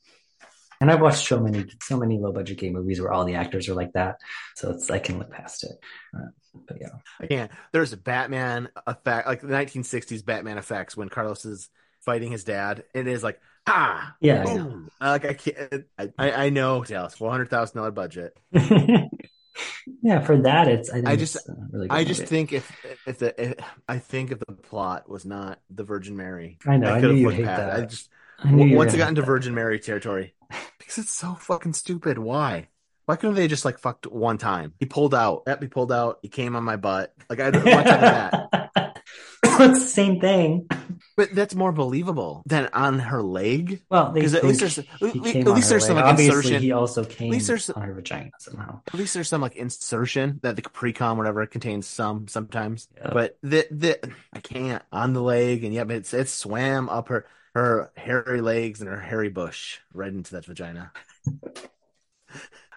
and 0.83 0.91
I've 0.91 0.99
watched 0.99 1.25
so 1.25 1.39
many, 1.39 1.65
so 1.81 1.97
many 1.97 2.19
low 2.19 2.33
budget 2.33 2.57
gay 2.57 2.69
movies 2.69 2.99
where 2.99 3.09
all 3.09 3.23
the 3.23 3.35
actors 3.35 3.69
are 3.69 3.73
like 3.73 3.93
that, 3.93 4.17
so 4.53 4.71
it's 4.71 4.91
I 4.91 4.99
can 4.99 5.17
look 5.17 5.31
past 5.31 5.63
it. 5.63 5.79
Uh, 6.13 6.27
but 6.67 6.77
yeah, 6.81 6.89
I 7.21 7.27
can't. 7.27 7.49
There's 7.71 7.93
a 7.93 7.97
Batman 7.97 8.67
effect, 8.85 9.25
like 9.25 9.39
the 9.39 9.47
1960s 9.47 10.25
Batman 10.25 10.57
effects 10.57 10.97
when 10.97 11.07
Carlos 11.07 11.45
is 11.45 11.69
fighting 12.01 12.33
his 12.33 12.43
dad. 12.43 12.83
It 12.93 13.07
is 13.07 13.23
like 13.23 13.39
ah, 13.65 14.13
yeah, 14.19 14.43
boom. 14.43 14.89
Like 14.99 15.23
I 15.23 15.33
can't. 15.35 15.85
I 15.97 16.31
I, 16.31 16.49
know 16.49 16.83
Dallas, 16.83 17.15
four 17.15 17.31
hundred 17.31 17.49
thousand 17.49 17.77
dollar 17.77 17.91
budget. 17.91 18.37
yeah, 18.51 20.19
for 20.19 20.35
that, 20.41 20.67
it's. 20.67 20.91
I, 20.91 21.01
I 21.05 21.15
just, 21.15 21.37
it's 21.37 21.49
really 21.71 21.89
I 21.89 22.03
just 22.03 22.25
think 22.25 22.51
if 22.51 22.69
if 23.07 23.19
the 23.19 23.41
if, 23.41 23.55
I 23.87 23.99
think 23.99 24.33
if 24.33 24.39
the 24.39 24.51
plot 24.51 25.07
was 25.07 25.23
not 25.23 25.59
the 25.69 25.85
Virgin 25.85 26.17
Mary, 26.17 26.57
I 26.67 26.75
know. 26.75 26.89
I, 26.89 26.97
I 26.97 26.99
could 26.99 27.17
have 27.17 27.33
hate 27.33 27.45
that. 27.45 27.73
I 27.73 27.85
just 27.85 28.09
once 28.45 28.93
it 28.93 28.97
got 28.97 29.09
into 29.09 29.21
Virgin 29.21 29.53
Mary 29.53 29.79
territory, 29.79 30.33
because 30.77 30.97
it's 30.97 31.13
so 31.13 31.35
fucking 31.35 31.73
stupid. 31.73 32.17
Why? 32.17 32.67
Why 33.05 33.17
couldn't 33.17 33.35
they 33.35 33.47
just 33.47 33.65
like 33.65 33.79
fucked 33.79 34.07
one 34.07 34.37
time? 34.37 34.73
He 34.79 34.85
pulled 34.85 35.13
out. 35.13 35.43
Yep, 35.47 35.61
he 35.61 35.67
pulled 35.67 35.91
out. 35.91 36.19
He 36.21 36.29
came 36.29 36.55
on 36.55 36.63
my 36.63 36.77
butt. 36.77 37.13
Like 37.29 37.41
I 37.41 37.51
don't 37.51 37.65
want 37.65 37.85
that. 37.85 38.73
it's 39.43 39.79
the 39.79 39.87
same 39.87 40.19
thing. 40.19 40.67
But 41.15 41.35
that's 41.35 41.53
more 41.53 41.71
believable 41.71 42.43
than 42.45 42.69
on 42.73 42.99
her 42.99 43.21
leg. 43.21 43.81
Well, 43.89 44.11
because 44.11 44.33
at 44.33 44.43
least 44.43 44.61
there's 44.61 44.79
at 44.79 45.01
least 45.01 45.69
there's 45.69 45.85
some 45.85 45.97
like 45.97 46.17
insertion. 46.17 46.61
He 46.61 46.71
also 46.71 47.03
came 47.03 47.27
at 47.27 47.33
least 47.33 47.47
there's, 47.47 47.69
on 47.69 47.83
her 47.83 47.93
vagina 47.93 48.31
somehow. 48.39 48.81
At 48.87 48.95
least 48.95 49.13
there's 49.13 49.27
some 49.27 49.41
like 49.41 49.55
insertion 49.55 50.39
that 50.41 50.55
the 50.55 50.61
pre-com 50.63 51.17
whatever 51.17 51.45
contains 51.45 51.85
some 51.85 52.27
sometimes. 52.27 52.87
Yep. 52.95 53.13
But 53.13 53.37
the 53.43 53.67
the 53.69 54.11
I 54.31 54.39
can't 54.39 54.81
on 54.91 55.13
the 55.13 55.21
leg 55.21 55.63
and 55.63 55.73
yet 55.73 55.91
it's 55.91 56.13
it 56.13 56.29
swam 56.29 56.89
up 56.89 57.09
her 57.09 57.25
her 57.53 57.91
hairy 57.95 58.41
legs 58.41 58.81
and 58.81 58.89
her 58.89 58.99
hairy 58.99 59.29
bush 59.29 59.79
right 59.93 60.11
into 60.11 60.31
that 60.33 60.45
vagina. 60.45 60.91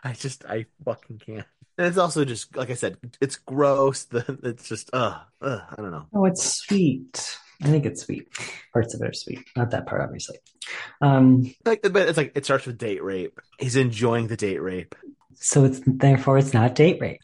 I 0.04 0.12
just 0.12 0.44
I 0.44 0.66
fucking 0.84 1.18
can't. 1.18 1.46
And 1.78 1.86
it's 1.86 1.98
also 1.98 2.24
just 2.24 2.56
like 2.56 2.70
I 2.70 2.74
said, 2.74 2.96
it's 3.20 3.36
gross. 3.36 4.04
The 4.04 4.38
it's 4.42 4.68
just 4.68 4.90
uh, 4.92 5.20
uh 5.40 5.60
I 5.70 5.74
don't 5.76 5.90
know. 5.90 6.06
Oh, 6.14 6.24
it's 6.24 6.44
sweet. 6.44 7.38
I 7.62 7.68
think 7.68 7.86
it's 7.86 8.02
sweet. 8.02 8.28
Parts 8.72 8.94
of 8.94 9.00
it 9.00 9.08
are 9.08 9.12
sweet. 9.14 9.40
Not 9.56 9.70
that 9.70 9.86
part, 9.86 10.02
obviously. 10.02 10.36
Um, 11.00 11.54
like, 11.64 11.80
but 11.82 12.08
it's 12.08 12.18
like 12.18 12.32
it 12.34 12.44
starts 12.44 12.66
with 12.66 12.76
date 12.76 13.02
rape. 13.02 13.40
He's 13.58 13.76
enjoying 13.76 14.26
the 14.26 14.36
date 14.36 14.60
rape. 14.60 14.94
So 15.34 15.64
it's 15.64 15.80
therefore 15.86 16.38
it's 16.38 16.52
not 16.52 16.74
date 16.74 17.00
rape. 17.00 17.22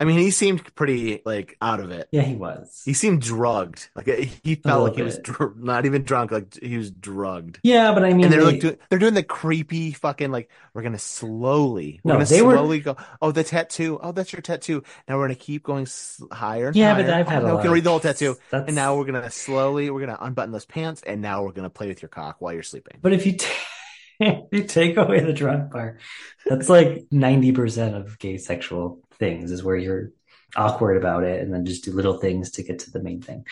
I 0.00 0.04
mean, 0.06 0.18
he 0.18 0.30
seemed 0.30 0.74
pretty 0.74 1.20
like 1.26 1.58
out 1.60 1.78
of 1.78 1.90
it. 1.90 2.08
Yeah, 2.10 2.22
he 2.22 2.34
was. 2.34 2.82
He 2.86 2.94
seemed 2.94 3.20
drugged. 3.20 3.90
Like 3.94 4.06
he 4.06 4.54
felt 4.54 4.82
like 4.82 4.96
he 4.96 5.02
was 5.02 5.18
dr- 5.18 5.58
not 5.58 5.84
even 5.84 6.04
drunk. 6.04 6.30
Like 6.30 6.58
he 6.58 6.78
was 6.78 6.90
drugged. 6.90 7.60
Yeah, 7.62 7.92
but 7.92 8.04
I 8.04 8.14
mean, 8.14 8.24
and 8.24 8.32
they're 8.32 8.40
they, 8.40 8.46
like 8.46 8.60
doing, 8.60 8.78
they're 8.88 8.98
doing 8.98 9.12
the 9.12 9.22
creepy 9.22 9.92
fucking 9.92 10.30
like 10.30 10.50
we're 10.72 10.82
gonna 10.82 10.98
slowly 10.98 12.00
we're 12.02 12.12
no, 12.12 12.14
gonna 12.14 12.24
they 12.24 12.38
slowly 12.38 12.78
were... 12.78 12.94
go. 12.94 12.96
Oh, 13.20 13.30
the 13.30 13.44
tattoo. 13.44 14.00
Oh, 14.02 14.12
that's 14.12 14.32
your 14.32 14.40
tattoo. 14.40 14.82
Now 15.06 15.18
we're 15.18 15.24
gonna 15.24 15.34
keep 15.34 15.64
going 15.64 15.86
higher. 16.32 16.72
yeah, 16.74 16.94
higher. 16.94 17.04
but 17.04 17.12
I've 17.12 17.28
had. 17.28 17.44
Oh, 17.44 17.48
a 17.48 17.56
we 17.56 17.62
can 17.62 17.70
read 17.70 17.84
the 17.84 17.90
whole 17.90 18.00
tattoo. 18.00 18.38
That's... 18.50 18.68
And 18.68 18.74
now 18.74 18.96
we're 18.96 19.04
gonna 19.04 19.30
slowly 19.30 19.90
we're 19.90 20.00
gonna 20.00 20.18
unbutton 20.18 20.52
those 20.52 20.64
pants, 20.64 21.02
and 21.06 21.20
now 21.20 21.42
we're 21.42 21.52
gonna 21.52 21.68
play 21.68 21.88
with 21.88 22.00
your 22.00 22.08
cock 22.08 22.36
while 22.38 22.54
you're 22.54 22.62
sleeping. 22.62 22.98
But 23.02 23.12
if 23.12 23.26
you. 23.26 23.32
T- 23.32 23.46
you 24.52 24.64
take 24.64 24.96
away 24.96 25.20
the 25.20 25.32
drunk 25.32 25.72
part. 25.72 26.00
That's 26.46 26.68
like 26.68 27.06
90% 27.12 27.94
of 27.94 28.18
gay 28.18 28.36
sexual 28.36 29.00
things 29.18 29.50
is 29.50 29.64
where 29.64 29.76
you're 29.76 30.10
awkward 30.56 30.96
about 30.96 31.24
it 31.24 31.40
and 31.40 31.52
then 31.52 31.64
just 31.64 31.84
do 31.84 31.92
little 31.92 32.18
things 32.18 32.50
to 32.52 32.62
get 32.62 32.80
to 32.80 32.90
the 32.90 33.02
main 33.02 33.22
thing 33.22 33.44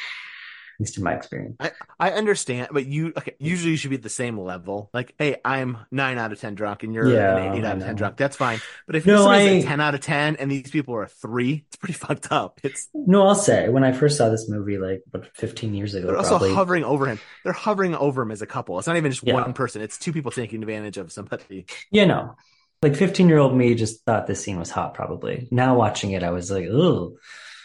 least 0.78 0.96
in 0.98 1.04
my 1.04 1.14
experience. 1.14 1.56
I, 1.60 1.72
I 1.98 2.10
understand, 2.12 2.68
but 2.72 2.86
you 2.86 3.12
okay, 3.16 3.34
usually 3.38 3.72
you 3.72 3.76
should 3.76 3.90
be 3.90 3.96
at 3.96 4.02
the 4.02 4.08
same 4.08 4.38
level. 4.38 4.90
Like, 4.92 5.14
hey, 5.18 5.36
I'm 5.44 5.78
nine 5.90 6.18
out 6.18 6.32
of 6.32 6.40
ten 6.40 6.54
drunk, 6.54 6.82
and 6.82 6.94
you're 6.94 7.08
yeah, 7.10 7.36
an 7.36 7.54
eight 7.54 7.64
out 7.64 7.76
of 7.76 7.82
ten 7.82 7.96
drunk. 7.96 8.16
That's 8.16 8.36
fine. 8.36 8.60
But 8.86 8.96
if 8.96 9.06
no, 9.06 9.24
you're 9.24 9.32
I, 9.32 9.38
a 9.40 9.62
ten 9.62 9.80
out 9.80 9.94
of 9.94 10.00
ten, 10.00 10.36
and 10.36 10.50
these 10.50 10.70
people 10.70 10.94
are 10.94 11.06
three, 11.06 11.64
it's 11.66 11.76
pretty 11.76 11.92
fucked 11.94 12.30
up. 12.30 12.60
It's 12.62 12.88
no, 12.94 13.26
I'll 13.26 13.34
say 13.34 13.68
when 13.68 13.84
I 13.84 13.92
first 13.92 14.16
saw 14.16 14.28
this 14.28 14.48
movie, 14.48 14.78
like 14.78 15.02
what 15.10 15.26
15 15.36 15.74
years 15.74 15.94
ago, 15.94 16.06
they're 16.08 16.16
probably, 16.16 16.50
also 16.50 16.54
hovering 16.54 16.84
over 16.84 17.06
him. 17.06 17.18
They're 17.44 17.52
hovering 17.52 17.94
over 17.94 18.22
him 18.22 18.30
as 18.30 18.42
a 18.42 18.46
couple. 18.46 18.78
It's 18.78 18.86
not 18.86 18.96
even 18.96 19.10
just 19.10 19.26
Yeah. 19.26 19.34
one 19.34 19.52
person. 19.54 19.82
It's 19.82 19.98
two 19.98 20.12
people 20.12 20.30
taking 20.30 20.62
advantage 20.62 20.96
of 20.96 21.12
somebody. 21.12 21.66
you 21.90 22.06
know, 22.06 22.36
like 22.82 22.94
15 22.96 23.28
year 23.28 23.38
old 23.38 23.56
me 23.56 23.74
just 23.74 24.04
thought 24.04 24.26
this 24.26 24.42
scene 24.42 24.58
was 24.58 24.70
hot. 24.70 24.94
Probably 24.94 25.48
now 25.50 25.76
watching 25.76 26.12
it, 26.12 26.22
I 26.22 26.30
was 26.30 26.50
like, 26.50 26.66
oh, 26.70 27.16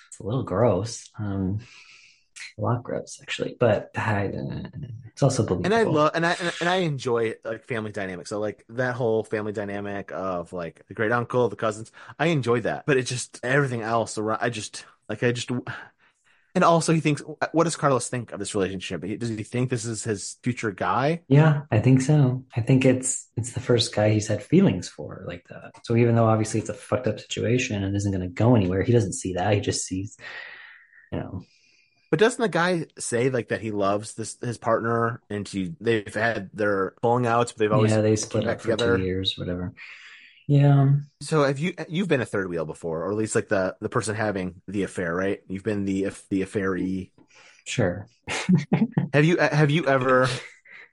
it's 0.10 0.20
a 0.20 0.24
little 0.24 0.44
gross. 0.44 1.10
Um, 1.20 1.60
a 2.58 2.62
lot 2.62 2.84
gross 2.84 3.20
actually, 3.22 3.56
but 3.60 3.92
I, 3.96 4.32
it's 5.08 5.24
also 5.24 5.44
believable. 5.44 5.66
And 5.66 5.74
I 5.74 5.84
love 5.84 6.12
and 6.14 6.26
I 6.26 6.36
and 6.60 6.70
I 6.70 6.76
enjoy 6.78 7.36
like 7.44 7.64
family 7.66 7.92
dynamics. 7.92 8.30
So 8.30 8.40
like 8.40 8.66
that 8.70 8.96
whole 8.96 9.24
family 9.24 9.52
dynamic 9.52 10.12
of 10.12 10.54
like 10.54 10.86
the 10.88 10.94
great 10.94 11.12
uncle, 11.12 11.50
the 11.50 11.56
cousins. 11.56 11.92
I 12.20 12.28
enjoy 12.28 12.62
that, 12.62 12.86
but 12.86 12.98
it 12.98 13.04
just 13.04 13.40
everything 13.44 13.82
else 13.82 14.18
around. 14.18 14.40
I 14.42 14.50
just 14.50 14.86
like 15.10 15.24
I 15.24 15.32
just. 15.32 15.52
And 16.56 16.64
also, 16.64 16.94
he 16.94 17.00
thinks, 17.00 17.24
what 17.52 17.64
does 17.64 17.76
Carlos 17.76 18.10
think 18.10 18.32
of 18.32 18.38
this 18.38 18.54
relationship? 18.54 19.02
Does 19.02 19.30
he 19.30 19.42
think 19.44 19.72
this 19.72 19.86
is 19.86 20.04
his 20.04 20.38
future 20.44 20.70
guy? 20.70 21.24
Yeah, 21.28 21.62
I 21.72 21.80
think 21.80 22.02
so. 22.02 22.46
I 22.56 22.62
think 22.62 22.86
it's 22.86 23.28
it's 23.36 23.54
the 23.54 23.60
first 23.60 23.96
guy 23.96 24.12
he's 24.12 24.28
had 24.28 24.44
feelings 24.44 24.88
for 24.88 25.26
like 25.28 25.48
that. 25.50 25.72
So 25.84 25.96
even 25.96 26.14
though 26.14 26.28
obviously 26.28 26.60
it's 26.60 26.70
a 26.70 26.76
fucked 26.76 27.08
up 27.08 27.20
situation 27.20 27.84
and 27.84 27.96
isn't 27.96 28.12
going 28.12 28.22
to 28.22 28.28
go 28.28 28.56
anywhere, 28.56 28.84
he 28.84 28.92
doesn't 28.94 29.14
see 29.14 29.34
that. 29.34 29.52
He 29.56 29.62
just 29.62 29.84
sees, 29.84 30.16
you 31.12 31.22
know. 31.22 31.42
But 32.14 32.20
doesn't 32.20 32.40
the 32.40 32.48
guy 32.48 32.86
say 33.00 33.32
like 33.32 33.48
that 33.48 33.60
he 33.60 33.72
loves 33.72 34.14
this 34.14 34.38
his 34.40 34.60
partner 34.60 35.20
and 35.32 35.48
he 35.48 35.74
they've 35.82 36.14
had 36.14 36.52
their 36.54 36.94
falling 37.02 37.26
outs, 37.26 37.54
but 37.54 37.58
they've 37.58 37.72
always 37.72 37.90
yeah 37.90 38.02
they 38.02 38.16
split 38.16 38.46
back 38.46 38.58
up 38.58 38.62
for 38.62 38.70
together? 38.70 39.00
years, 39.00 39.36
whatever. 39.36 39.74
Yeah. 40.48 40.92
So 41.22 41.44
have 41.44 41.58
you 41.58 41.74
you've 41.90 42.08
been 42.08 42.22
a 42.22 42.26
third 42.28 42.52
wheel 42.52 42.66
before, 42.66 43.02
or 43.02 43.12
at 43.12 43.18
least 43.18 43.34
like 43.34 43.48
the 43.48 43.76
the 43.82 43.90
person 43.90 44.14
having 44.14 44.62
the 44.68 44.84
affair, 44.84 45.16
right? 45.16 45.42
You've 45.48 45.64
been 45.64 45.86
the 45.86 46.10
the 46.30 46.44
affairee. 46.44 47.12
Sure. 47.66 48.06
Have 49.12 49.26
you 49.26 49.38
have 49.38 49.72
you 49.72 49.88
ever 49.88 50.30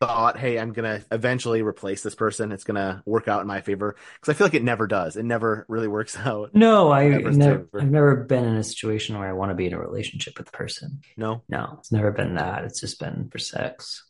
thought, 0.01 0.39
hey, 0.39 0.59
I'm 0.59 0.73
gonna 0.73 1.03
eventually 1.13 1.63
replace 1.63 2.03
this 2.03 2.15
person. 2.15 2.53
It's 2.53 2.65
gonna 2.65 3.03
work 3.05 3.29
out 3.29 3.43
in 3.43 3.47
my 3.47 3.61
favor 3.61 3.97
because 4.15 4.35
I 4.35 4.37
feel 4.37 4.47
like 4.47 4.55
it 4.55 4.65
never 4.65 4.87
does. 4.87 5.17
It 5.17 5.25
never 5.25 5.67
really 5.69 5.89
works 5.89 6.17
out. 6.25 6.55
No, 6.55 6.91
I 6.91 7.09
Never 7.09 7.31
never, 7.33 7.55
ever. 7.55 7.81
I've 7.81 7.91
never 7.91 8.17
been 8.17 8.45
in 8.45 8.57
a 8.57 8.65
situation 8.65 9.19
where 9.19 9.29
I 9.29 9.35
want 9.35 9.51
to 9.51 9.55
be 9.55 9.67
in 9.67 9.75
a 9.75 9.79
relationship 9.79 10.39
with 10.39 10.49
a 10.49 10.53
person. 10.53 11.01
No, 11.17 11.43
No, 11.49 11.77
it's 11.79 11.93
never 11.93 12.11
been 12.11 12.35
that. 12.37 12.65
It's 12.65 12.81
just 12.81 12.99
been 12.99 13.29
for 13.31 13.39
sex. 13.39 14.05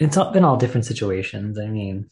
It's 0.00 0.16
all, 0.16 0.32
been 0.32 0.44
all 0.44 0.56
different 0.56 0.86
situations. 0.86 1.58
I 1.58 1.66
mean, 1.66 2.08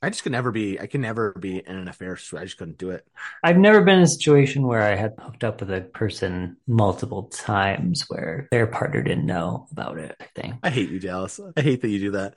I 0.00 0.10
just 0.10 0.22
could 0.22 0.32
never 0.32 0.52
be. 0.52 0.78
I 0.78 0.86
can 0.86 1.00
never 1.00 1.32
be 1.32 1.58
in 1.58 1.76
an 1.76 1.88
affair. 1.88 2.16
I 2.36 2.44
just 2.44 2.56
couldn't 2.56 2.78
do 2.78 2.90
it. 2.90 3.04
I've 3.42 3.56
never 3.58 3.82
been 3.82 3.98
in 3.98 4.04
a 4.04 4.08
situation 4.08 4.66
where 4.66 4.82
I 4.82 4.94
had 4.94 5.14
hooked 5.18 5.42
up 5.42 5.60
with 5.60 5.70
a 5.72 5.80
person 5.80 6.56
multiple 6.68 7.24
times 7.24 8.04
where 8.08 8.46
their 8.52 8.68
partner 8.68 9.02
didn't 9.02 9.26
know 9.26 9.66
about 9.72 9.98
it. 9.98 10.14
I 10.20 10.26
think. 10.40 10.54
I 10.62 10.70
hate 10.70 10.90
you, 10.90 11.00
Dallas. 11.00 11.40
I 11.56 11.60
hate 11.62 11.82
that 11.82 11.88
you 11.88 11.98
do 11.98 12.10
that. 12.12 12.34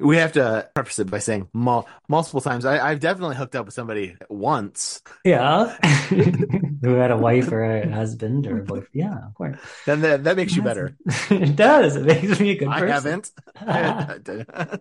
We 0.00 0.16
have 0.16 0.32
to 0.32 0.68
preface 0.74 0.98
it 0.98 1.08
by 1.10 1.20
saying 1.20 1.48
mul- 1.52 1.88
multiple 2.08 2.40
times. 2.40 2.64
I, 2.64 2.90
I've 2.90 2.98
definitely 2.98 3.36
hooked 3.36 3.54
up 3.54 3.66
with 3.66 3.74
somebody 3.74 4.16
once. 4.28 5.00
Yeah. 5.24 5.76
Who 6.08 6.94
had 6.94 7.12
a 7.12 7.16
wife 7.16 7.52
or 7.52 7.62
a 7.64 7.88
husband 7.88 8.48
or 8.48 8.58
a 8.58 8.64
boyfriend. 8.64 8.88
Yeah, 8.92 9.26
of 9.26 9.34
course. 9.34 9.58
Then 9.86 10.00
that, 10.00 10.24
that 10.24 10.36
makes 10.36 10.56
you 10.56 10.62
better. 10.62 10.96
it 11.30 11.54
does. 11.54 11.94
It 11.94 12.04
makes 12.04 12.40
me 12.40 12.50
a 12.50 12.58
good 12.58 12.68
I 12.68 12.80
person. 12.80 12.94
haven't. 12.94 13.32
I, 13.56 14.18
I 14.64 14.78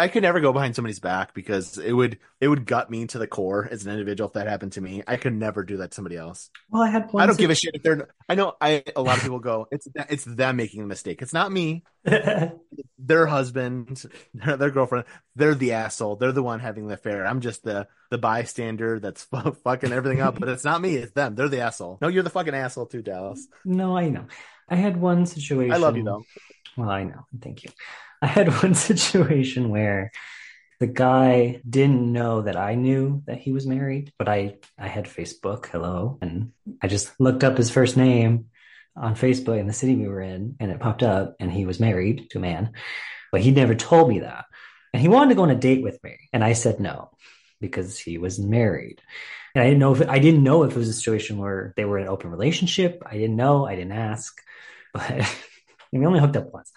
could 0.09 0.23
never 0.23 0.41
go 0.41 0.53
behind 0.53 0.77
somebody's 0.77 1.01
back 1.01 1.35
because 1.35 1.79
it 1.79 1.93
would 1.93 2.19
it 2.41 2.49
would 2.49 2.67
gut 2.67 2.91
me 2.91 3.07
to 3.07 3.19
the 3.19 3.27
core 3.27 3.67
as 3.71 3.87
an 3.87 3.93
individual 3.93 4.29
if 4.29 4.35
that 4.35 4.47
happened 4.47 4.73
to 4.73 4.81
me. 4.81 5.03
I 5.07 5.17
could 5.17 5.35
never 5.35 5.65
do 5.65 5.79
that 5.79 5.91
to 5.91 5.95
somebody 5.95 6.17
else. 6.17 6.51
well, 6.71 6.83
I 6.83 6.91
had. 6.91 7.11
I 7.17 7.27
don't 7.27 7.39
give 7.39 7.51
a 7.51 7.55
shit 7.55 7.75
if 7.75 7.83
they're. 7.83 8.09
I 8.29 8.35
know. 8.35 8.55
I 8.61 8.85
a 8.95 9.03
lot 9.03 9.17
of 9.17 9.23
people 9.23 9.39
go. 9.39 9.69
It's 9.71 9.89
it's 10.09 10.25
them 10.25 10.57
making 10.57 10.83
the 10.83 10.89
mistake. 10.89 11.23
It's 11.23 11.33
not 11.33 11.51
me. 11.53 11.85
Their 13.05 13.27
husband, 13.27 14.05
their, 14.33 14.57
their 14.57 14.71
girlfriend. 14.71 15.07
They're 15.35 15.57
the 15.57 15.73
asshole. 15.73 16.15
They're 16.17 16.31
the 16.31 16.43
one 16.43 16.61
having 16.61 16.87
the 16.87 16.95
affair. 16.95 17.27
I'm 17.27 17.41
just 17.41 17.65
the 17.65 17.89
the 18.11 18.19
bystander 18.19 19.01
that's 19.01 19.25
fucking 19.25 19.91
everything 19.93 20.21
up. 20.21 20.39
But 20.39 20.49
it's 20.51 20.65
not 20.65 20.81
me. 20.81 20.95
It's 20.95 21.11
them. 21.13 21.35
They're 21.35 21.49
the 21.49 21.63
asshole. 21.63 21.99
No, 22.01 22.07
you're 22.07 22.23
the 22.23 22.31
fucking 22.31 22.55
asshole 22.55 22.87
too, 22.87 23.03
Dallas. 23.03 23.49
no, 23.65 23.97
I 23.97 24.09
know. 24.09 24.27
I 24.69 24.77
had 24.77 24.97
one 25.01 25.27
situation. 25.27 25.73
I 25.73 25.79
love 25.79 25.97
you 25.97 26.05
though. 26.05 26.23
Well, 26.77 26.91
I 26.91 27.05
know. 27.05 27.27
Thank 27.41 27.65
you. 27.65 27.71
I 28.25 28.27
had 28.27 28.63
one 28.63 28.75
situation 28.75 29.69
where 29.71 30.13
the 30.79 30.87
guy 30.87 31.61
didn't 31.69 32.13
know 32.13 32.43
that 32.43 32.57
I 32.57 32.77
knew 32.77 33.23
that 33.27 33.39
he 33.39 33.53
was 33.53 33.67
married, 33.67 34.13
but 34.17 34.29
I 34.29 34.59
I 34.79 34.87
had 34.87 35.07
Facebook, 35.07 35.67
hello, 35.67 36.19
and 36.23 36.53
I 36.81 36.87
just 36.87 37.13
looked 37.21 37.43
up 37.43 37.57
his 37.57 37.71
first 37.71 37.97
name 37.97 38.47
on 38.97 39.17
Facebook 39.17 39.59
in 39.59 39.67
the 39.67 39.73
city 39.73 39.97
we 39.97 40.07
were 40.07 40.21
in, 40.21 40.57
and 40.61 40.71
it 40.71 40.79
popped 40.79 41.03
up, 41.03 41.35
and 41.41 41.51
he 41.51 41.67
was 41.67 41.81
married 41.81 42.31
to 42.31 42.39
a 42.39 42.41
man, 42.41 42.73
but 43.33 43.41
he 43.41 43.51
never 43.51 43.75
told 43.75 44.09
me 44.09 44.21
that. 44.21 44.45
And 44.93 45.03
he 45.03 45.09
wanted 45.09 45.31
to 45.31 45.35
go 45.35 45.43
on 45.43 45.51
a 45.51 45.57
date 45.57 45.83
with 45.83 46.03
me. 46.05 46.29
And 46.33 46.45
I 46.45 46.53
said 46.53 46.79
no 46.79 47.11
because 47.61 47.99
he 47.99 48.19
was 48.19 48.39
married. 48.39 49.01
And 49.55 49.63
I 49.63 49.67
didn't 49.67 49.81
know 49.81 49.95
if 49.95 50.09
I 50.09 50.19
didn't 50.19 50.45
know 50.45 50.63
if 50.63 50.73
it 50.73 50.79
was 50.79 50.89
a 50.89 50.93
situation 50.93 51.39
where 51.39 51.73
they 51.77 51.85
were 51.85 51.99
in 51.99 52.05
an 52.05 52.11
open 52.11 52.31
relationship. 52.31 53.03
I 53.07 53.15
didn't 53.15 53.37
know. 53.37 53.67
I 53.67 53.75
didn't 53.77 53.93
ask. 53.93 54.33
But 54.95 55.27
we 55.91 56.05
only 56.05 56.21
hooked 56.21 56.37
up 56.37 56.53
once. 56.53 56.71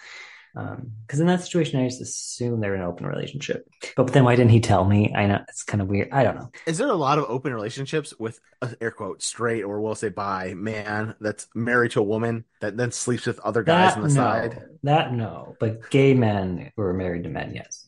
Because 0.55 1.19
um, 1.19 1.21
in 1.21 1.27
that 1.27 1.41
situation, 1.41 1.81
I 1.81 1.85
just 1.85 1.99
assume 1.99 2.61
they're 2.61 2.75
in 2.75 2.81
an 2.81 2.87
open 2.87 3.05
relationship. 3.05 3.67
But, 3.97 4.05
but, 4.05 4.13
then 4.13 4.23
why 4.23 4.37
didn't 4.37 4.51
he 4.51 4.61
tell 4.61 4.85
me? 4.85 5.13
I 5.13 5.27
know 5.27 5.43
it's 5.49 5.63
kind 5.63 5.81
of 5.81 5.89
weird. 5.89 6.09
I 6.13 6.23
don't 6.23 6.35
know. 6.35 6.49
Is 6.65 6.77
there 6.77 6.87
a 6.87 6.93
lot 6.93 7.17
of 7.17 7.25
open 7.27 7.53
relationships 7.53 8.13
with 8.17 8.39
uh, 8.61 8.69
air 8.79 8.91
quote 8.91 9.21
straight 9.21 9.63
or 9.63 9.81
we'll 9.81 9.95
say 9.95 10.07
bi 10.07 10.53
man 10.53 11.15
that's 11.19 11.49
married 11.53 11.91
to 11.91 11.99
a 11.99 12.03
woman 12.03 12.45
that 12.61 12.77
then 12.77 12.91
sleeps 12.91 13.25
with 13.25 13.37
other 13.41 13.63
guys 13.63 13.95
that, 13.95 13.97
on 13.97 14.07
the 14.07 14.15
no, 14.15 14.21
side? 14.21 14.63
That 14.83 15.13
no, 15.13 15.57
but 15.59 15.89
gay 15.89 16.13
men 16.13 16.71
who 16.77 16.83
are 16.83 16.93
married 16.93 17.23
to 17.23 17.29
men, 17.29 17.53
yes. 17.53 17.87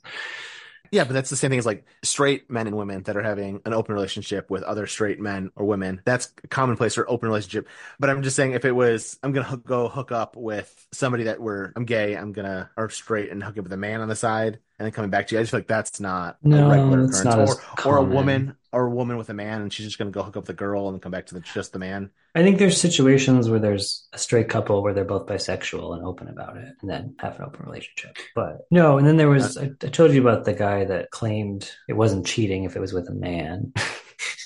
Yeah, 0.92 1.04
but 1.04 1.14
that's 1.14 1.30
the 1.30 1.36
same 1.36 1.50
thing 1.50 1.60
as 1.60 1.66
like 1.66 1.86
straight 2.04 2.50
men 2.50 2.68
and 2.68 2.76
women 2.78 3.04
that 3.04 3.18
are 3.18 3.24
having 3.24 3.62
an 3.66 3.74
open 3.74 3.94
relationship 3.94 4.50
with 4.50 4.64
other 4.64 4.88
straight 4.88 5.20
men 5.20 5.52
or 5.56 5.66
women. 5.66 6.02
That's 6.06 6.28
commonplace 6.50 6.96
for 6.96 7.10
open 7.10 7.30
relationship. 7.30 7.68
But 8.00 8.10
I'm 8.10 8.24
just 8.24 8.36
saying, 8.36 8.52
if 8.54 8.66
it 8.66 8.72
was, 8.72 9.20
I'm 9.24 9.32
gonna 9.34 9.58
go 9.58 9.88
hook 9.90 10.12
up 10.12 10.36
with 10.36 10.88
somebody 10.92 11.26
that 11.26 11.40
were, 11.42 11.74
I'm 11.76 11.86
gay, 11.86 12.16
I'm 12.16 12.32
gonna 12.32 12.70
or 12.78 12.90
straight 12.90 13.32
and 13.32 13.44
hook 13.44 13.58
up 13.58 13.64
with 13.64 13.74
a 13.74 13.78
man 13.78 14.02
on 14.02 14.08
the 14.10 14.16
side, 14.16 14.60
and 14.80 14.86
then 14.86 14.92
coming 14.92 15.10
back 15.10 15.28
to 15.28 15.36
you. 15.36 15.40
I 15.40 15.44
just 15.44 15.52
feel 15.52 15.60
like 15.60 15.68
that's 15.68 16.00
not 16.00 16.38
no, 16.44 16.68
a 16.68 16.70
regular 16.70 17.04
occurrence. 17.06 17.24
not 17.24 17.40
or, 17.86 17.94
or 17.94 17.98
a 17.98 18.04
woman 18.04 18.56
or 18.72 18.86
a 18.86 18.90
woman 18.90 19.18
with 19.18 19.30
a 19.30 19.34
man, 19.34 19.62
and 19.62 19.74
she's 19.74 19.86
just 19.86 19.98
gonna 19.98 20.12
go 20.12 20.24
hook 20.24 20.38
up 20.38 20.46
the 20.46 20.54
girl 20.54 20.90
and 20.90 21.02
come 21.02 21.12
back 21.12 21.26
to 21.28 21.34
the, 21.34 21.40
just 21.40 21.74
the 21.74 21.80
man. 21.80 22.12
I 22.36 22.44
think 22.44 22.60
there's 22.60 22.80
situations 22.80 23.50
where 23.50 23.60
there's 23.60 24.08
a 24.14 24.20
straight 24.20 24.50
couple 24.50 24.84
where 24.84 24.94
they're 24.94 25.04
both 25.04 25.26
bisexual 25.26 25.96
and 25.96 26.06
open 26.06 26.28
about 26.28 26.58
it 26.58 26.76
and 26.82 26.90
then 26.90 27.16
have 27.20 27.38
an 27.40 27.46
open 27.46 27.66
relationship. 27.66 28.16
But 28.36 28.68
no, 28.70 29.00
and 29.00 29.08
then 29.08 29.18
there 29.18 29.30
was, 29.30 29.58
uh, 29.58 29.70
I, 29.82 29.86
I 29.88 29.90
told 29.90 30.12
you 30.12 30.22
about 30.22 30.46
the 30.46 30.54
guy 30.54 30.86
that 30.86 31.10
claimed 31.10 31.72
it 31.90 31.94
wasn't 31.94 32.28
cheating 32.28 32.64
if 32.64 32.76
it 32.76 32.80
was 32.80 32.94
with 32.94 33.10
a 33.10 33.14
man. 33.14 33.74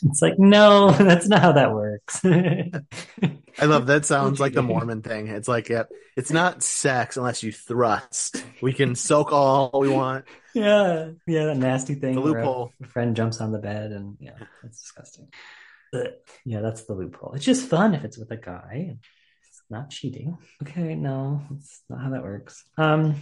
it's 0.04 0.22
like, 0.22 0.40
no, 0.40 0.92
that's 1.00 1.28
not 1.28 1.42
how 1.42 1.52
that 1.52 1.74
works. 1.74 2.22
I 3.62 3.66
love 3.66 3.88
that. 3.88 4.06
Sounds 4.06 4.40
like 4.40 4.54
the 4.54 4.62
Mormon 4.64 5.02
thing. 5.02 5.28
It's 5.28 5.48
like, 5.48 5.70
yeah, 5.70 5.84
it's 6.18 6.32
not 6.32 6.64
sex 6.64 7.16
unless 7.16 7.44
you 7.44 7.52
thrust. 7.52 8.44
We 8.62 8.74
can 8.74 8.96
soak 8.96 9.32
all 9.32 9.70
we 9.74 9.90
want. 9.90 10.26
yeah, 10.54 11.12
yeah, 11.28 11.46
that 11.46 11.58
nasty 11.58 11.96
thing. 11.96 12.16
The 12.16 12.22
where 12.22 12.40
a 12.40 12.42
loophole. 12.42 12.74
friend 12.88 13.16
jumps 13.16 13.40
on 13.40 13.52
the 13.52 13.60
bed 13.60 13.92
and 13.92 14.18
yeah, 14.20 14.38
that's 14.64 14.82
disgusting. 14.82 15.28
But 15.92 16.24
yeah, 16.46 16.62
that's 16.62 16.84
the 16.84 16.94
loophole. 16.94 17.34
It's 17.34 17.46
just 17.46 17.70
fun 17.70 17.94
if 17.94 18.04
it's 18.04 18.18
with 18.18 18.32
a 18.32 18.38
guy. 18.38 18.98
It's 19.48 19.62
not 19.70 19.90
cheating. 19.90 20.38
Okay, 20.64 20.96
no, 20.96 21.42
that's 21.50 21.82
not 21.90 22.02
how 22.02 22.10
that 22.12 22.24
works. 22.24 22.64
Um, 22.78 23.16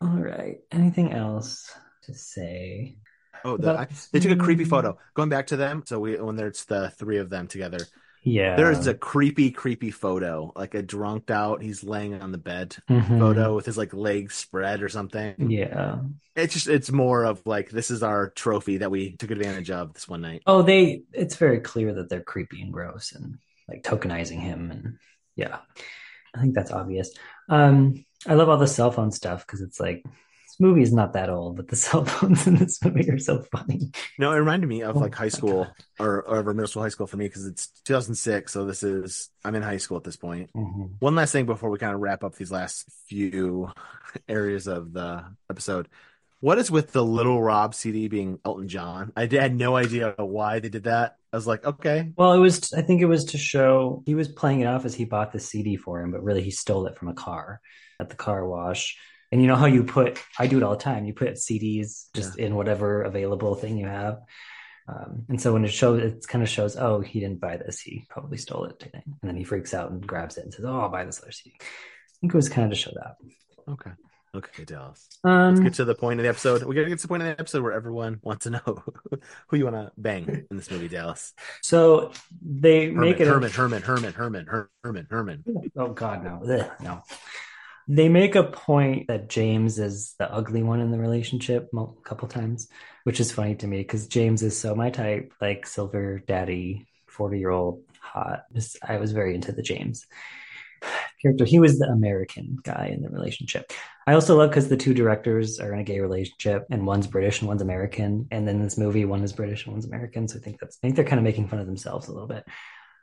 all 0.00 0.18
right. 0.18 0.58
Anything 0.72 1.12
else 1.12 1.70
to 2.04 2.14
say? 2.14 2.96
Oh, 3.44 3.56
the, 3.56 3.72
I, 3.72 3.88
they 4.12 4.20
took 4.20 4.32
a 4.32 4.36
creepy 4.36 4.64
photo. 4.64 4.98
Going 5.14 5.28
back 5.28 5.48
to 5.48 5.56
them, 5.56 5.84
so 5.86 6.00
we 6.00 6.20
when 6.20 6.36
there's 6.36 6.64
the 6.64 6.90
three 6.90 7.18
of 7.18 7.30
them 7.30 7.46
together, 7.46 7.78
Yeah, 8.28 8.56
there 8.56 8.72
is 8.72 8.88
a 8.88 8.94
creepy, 8.94 9.52
creepy 9.52 9.92
photo, 9.92 10.50
like 10.56 10.74
a 10.74 10.82
drunked 10.82 11.30
out. 11.30 11.62
He's 11.62 11.84
laying 11.84 12.20
on 12.20 12.32
the 12.32 12.38
bed 12.38 12.76
Mhm. 12.90 13.20
photo 13.20 13.54
with 13.54 13.66
his 13.66 13.78
like 13.78 13.94
legs 13.94 14.34
spread 14.34 14.82
or 14.82 14.88
something. 14.88 15.48
Yeah. 15.48 16.00
It's 16.34 16.52
just 16.52 16.66
it's 16.66 16.90
more 16.90 17.24
of 17.24 17.40
like 17.46 17.70
this 17.70 17.88
is 17.88 18.02
our 18.02 18.30
trophy 18.30 18.78
that 18.78 18.90
we 18.90 19.12
took 19.16 19.30
advantage 19.30 19.70
of 19.70 19.94
this 19.94 20.08
one 20.08 20.22
night. 20.22 20.42
Oh, 20.44 20.62
they. 20.62 21.02
It's 21.12 21.36
very 21.36 21.60
clear 21.60 21.94
that 21.94 22.08
they're 22.08 22.20
creepy 22.20 22.62
and 22.62 22.72
gross 22.72 23.12
and 23.12 23.38
like 23.68 23.84
tokenizing 23.84 24.40
him 24.40 24.72
and 24.72 24.98
yeah, 25.36 25.58
I 26.34 26.40
think 26.40 26.56
that's 26.56 26.72
obvious. 26.72 27.12
Um, 27.48 28.04
I 28.26 28.34
love 28.34 28.48
all 28.48 28.58
the 28.58 28.66
cell 28.66 28.90
phone 28.90 29.12
stuff 29.12 29.46
because 29.46 29.60
it's 29.60 29.78
like 29.78 30.04
this 30.56 30.66
movie 30.66 30.82
is 30.82 30.92
not 30.92 31.12
that 31.12 31.28
old, 31.28 31.56
but 31.56 31.68
the 31.68 31.76
cell 31.86 32.04
phones 32.04 32.46
in 32.46 32.56
this 32.56 32.82
movie 32.82 33.10
are 33.10 33.18
so 33.18 33.42
funny. 33.42 33.90
No, 34.18 34.32
it 34.32 34.36
reminded 34.36 34.68
me 34.68 34.82
of 34.82 34.96
Oh 34.96 35.00
like 35.00 35.14
high 35.14 35.28
school 35.28 35.66
or 35.98 36.22
or 36.22 36.42
middle 36.54 36.66
school, 36.66 36.82
high 36.82 36.88
school 36.88 37.06
for 37.06 37.16
me 37.16 37.26
because 37.26 37.46
it's 37.46 37.68
2006, 37.84 38.52
so 38.52 38.64
this 38.64 38.82
is 38.82 39.30
I'm 39.44 39.54
in 39.54 39.62
high 39.62 39.76
school 39.76 39.96
at 39.96 40.04
this 40.04 40.16
point. 40.16 40.50
Mhm. 40.54 40.90
One 40.98 41.14
last 41.14 41.32
thing 41.32 41.46
before 41.46 41.70
we 41.70 41.78
kind 41.78 41.94
of 41.94 42.00
wrap 42.00 42.24
up 42.24 42.34
these 42.36 42.50
last 42.52 42.88
few 43.08 43.70
areas 44.28 44.66
of 44.66 44.92
the 44.92 45.24
episode. 45.50 45.88
What 46.40 46.58
is 46.58 46.70
with 46.70 46.92
the 46.92 47.04
Little 47.04 47.42
Rob 47.42 47.74
CD 47.74 48.08
being 48.08 48.38
Elton 48.44 48.68
John? 48.68 49.10
I 49.16 49.26
had 49.26 49.54
no 49.56 49.74
idea 49.74 50.14
why 50.18 50.60
they 50.60 50.68
did 50.68 50.84
that. 50.84 51.16
I 51.32 51.36
was 51.36 51.46
like, 51.46 51.64
okay, 51.64 52.12
Well, 52.16 52.32
it 52.34 52.38
was. 52.38 52.72
I 52.72 52.82
think 52.82 53.00
it 53.02 53.06
was 53.06 53.24
to 53.26 53.38
show 53.38 54.02
he 54.06 54.14
was 54.14 54.28
playing 54.28 54.60
it 54.60 54.66
off 54.66 54.84
as 54.84 54.94
he 54.94 55.04
bought 55.06 55.32
the 55.32 55.40
CD 55.40 55.76
for 55.76 56.00
him, 56.00 56.12
but 56.12 56.22
really 56.22 56.42
he 56.42 56.50
stole 56.50 56.86
it 56.86 56.96
from 56.96 57.08
a 57.08 57.14
car 57.14 57.60
at 58.00 58.08
the 58.10 58.16
car 58.16 58.46
wash. 58.46 58.96
And 59.32 59.40
you 59.42 59.48
know 59.48 59.56
how 59.56 59.66
you 59.66 59.82
put? 59.84 60.18
I 60.38 60.46
do 60.46 60.56
it 60.58 60.62
all 60.62 60.76
the 60.76 60.82
time. 60.82 61.04
You 61.04 61.12
put 61.14 61.34
CDs 61.34 62.06
just 62.14 62.38
in 62.38 62.54
whatever 62.54 63.02
available 63.02 63.54
thing 63.54 63.76
you 63.76 63.86
have. 63.86 64.18
Um, 64.88 65.24
and 65.28 65.40
so 65.40 65.52
when 65.52 65.64
it 65.64 65.72
shows, 65.72 66.00
it 66.00 66.24
kind 66.28 66.44
of 66.44 66.48
shows, 66.48 66.76
oh, 66.76 67.00
he 67.00 67.18
didn't 67.18 67.40
buy 67.40 67.56
this. 67.56 67.80
He 67.80 68.06
probably 68.08 68.38
stole 68.38 68.66
it. 68.66 68.88
And 68.94 69.02
then 69.22 69.36
he 69.36 69.42
freaks 69.42 69.74
out 69.74 69.90
and 69.90 70.06
grabs 70.06 70.36
it 70.36 70.44
and 70.44 70.54
says, 70.54 70.64
oh, 70.64 70.78
I'll 70.78 70.88
buy 70.90 71.04
this 71.04 71.20
other 71.20 71.32
CD. 71.32 71.56
I 71.60 71.64
think 72.20 72.32
it 72.32 72.36
was 72.36 72.48
kind 72.48 72.66
of 72.72 72.78
to 72.78 72.82
show 72.82 72.92
that. 72.94 73.16
okay, 73.68 73.90
okay, 74.36 74.64
Dallas. 74.64 75.08
Um, 75.24 75.60
Get 75.60 75.74
to 75.74 75.84
the 75.84 75.96
point 75.96 76.20
of 76.20 76.22
the 76.22 76.28
episode. 76.28 76.62
We 76.62 76.76
gotta 76.76 76.88
get 76.88 77.00
to 77.00 77.02
the 77.02 77.08
point 77.08 77.22
of 77.24 77.26
the 77.28 77.40
episode 77.40 77.64
where 77.64 77.72
everyone 77.72 78.20
wants 78.22 78.44
to 78.44 78.50
know 78.50 78.60
who 79.48 79.56
you 79.56 79.64
want 79.64 79.74
to 79.74 79.90
bang 79.98 80.46
in 80.48 80.56
this 80.56 80.70
movie, 80.70 80.86
Dallas. 80.88 81.34
so 81.62 82.12
they 82.40 82.86
Herman, 82.86 83.00
make 83.00 83.18
it. 83.20 83.26
a- 83.26 83.32
Herman, 83.32 83.50
Herman, 83.50 83.82
Herman, 83.82 84.14
Herman, 84.14 84.46
Herman, 84.84 85.06
Herman. 85.10 85.44
Oh 85.76 85.88
God, 85.88 86.22
no, 86.22 86.40
Ugh, 86.48 86.70
no. 86.80 87.02
They 87.88 88.08
make 88.08 88.34
a 88.34 88.42
point 88.42 89.06
that 89.08 89.28
James 89.28 89.78
is 89.78 90.14
the 90.18 90.30
ugly 90.30 90.62
one 90.62 90.80
in 90.80 90.90
the 90.90 90.98
relationship 90.98 91.68
a 91.76 91.86
couple 92.04 92.26
times, 92.26 92.68
which 93.04 93.20
is 93.20 93.30
funny 93.30 93.54
to 93.56 93.66
me 93.66 93.78
because 93.78 94.08
James 94.08 94.42
is 94.42 94.58
so 94.58 94.74
my 94.74 94.90
type, 94.90 95.32
like 95.40 95.66
silver 95.66 96.18
daddy, 96.18 96.88
forty 97.06 97.38
year 97.38 97.50
old, 97.50 97.84
hot. 98.00 98.42
I 98.82 98.96
was 98.96 99.12
very 99.12 99.34
into 99.34 99.52
the 99.52 99.62
James 99.62 100.04
character. 101.22 101.44
He 101.44 101.58
was 101.58 101.78
the 101.78 101.86
American 101.86 102.58
guy 102.62 102.90
in 102.92 103.02
the 103.02 103.08
relationship. 103.08 103.72
I 104.06 104.14
also 104.14 104.36
love 104.36 104.50
because 104.50 104.68
the 104.68 104.76
two 104.76 104.94
directors 104.94 105.58
are 105.60 105.72
in 105.72 105.80
a 105.80 105.84
gay 105.84 106.00
relationship, 106.00 106.66
and 106.70 106.86
one's 106.86 107.06
British 107.06 107.40
and 107.40 107.48
one's 107.48 107.62
American. 107.62 108.28
And 108.30 108.46
then 108.46 108.62
this 108.62 108.78
movie, 108.78 109.04
one 109.04 109.22
is 109.22 109.32
British 109.32 109.64
and 109.64 109.72
one's 109.72 109.86
American. 109.86 110.28
So 110.28 110.38
I 110.38 110.42
think 110.42 110.60
that's 110.60 110.76
I 110.76 110.80
think 110.82 110.96
they're 110.96 111.04
kind 111.04 111.18
of 111.18 111.24
making 111.24 111.48
fun 111.48 111.60
of 111.60 111.66
themselves 111.66 112.08
a 112.08 112.12
little 112.12 112.28
bit. 112.28 112.44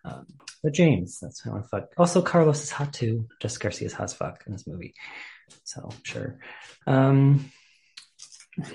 Um, 0.05 0.25
but 0.61 0.73
James, 0.73 1.19
that's 1.19 1.41
who 1.41 1.55
I 1.55 1.61
fuck. 1.61 1.89
Also, 1.97 2.21
Carlos 2.21 2.63
is 2.63 2.71
hot 2.71 2.93
too. 2.93 3.27
Jessica 3.39 3.63
Garcia 3.63 3.87
is 3.87 3.93
hot 3.93 4.05
as 4.05 4.13
fuck 4.13 4.43
in 4.45 4.53
this 4.53 4.67
movie. 4.67 4.93
So 5.63 5.89
sure. 6.03 6.39
Um. 6.87 7.51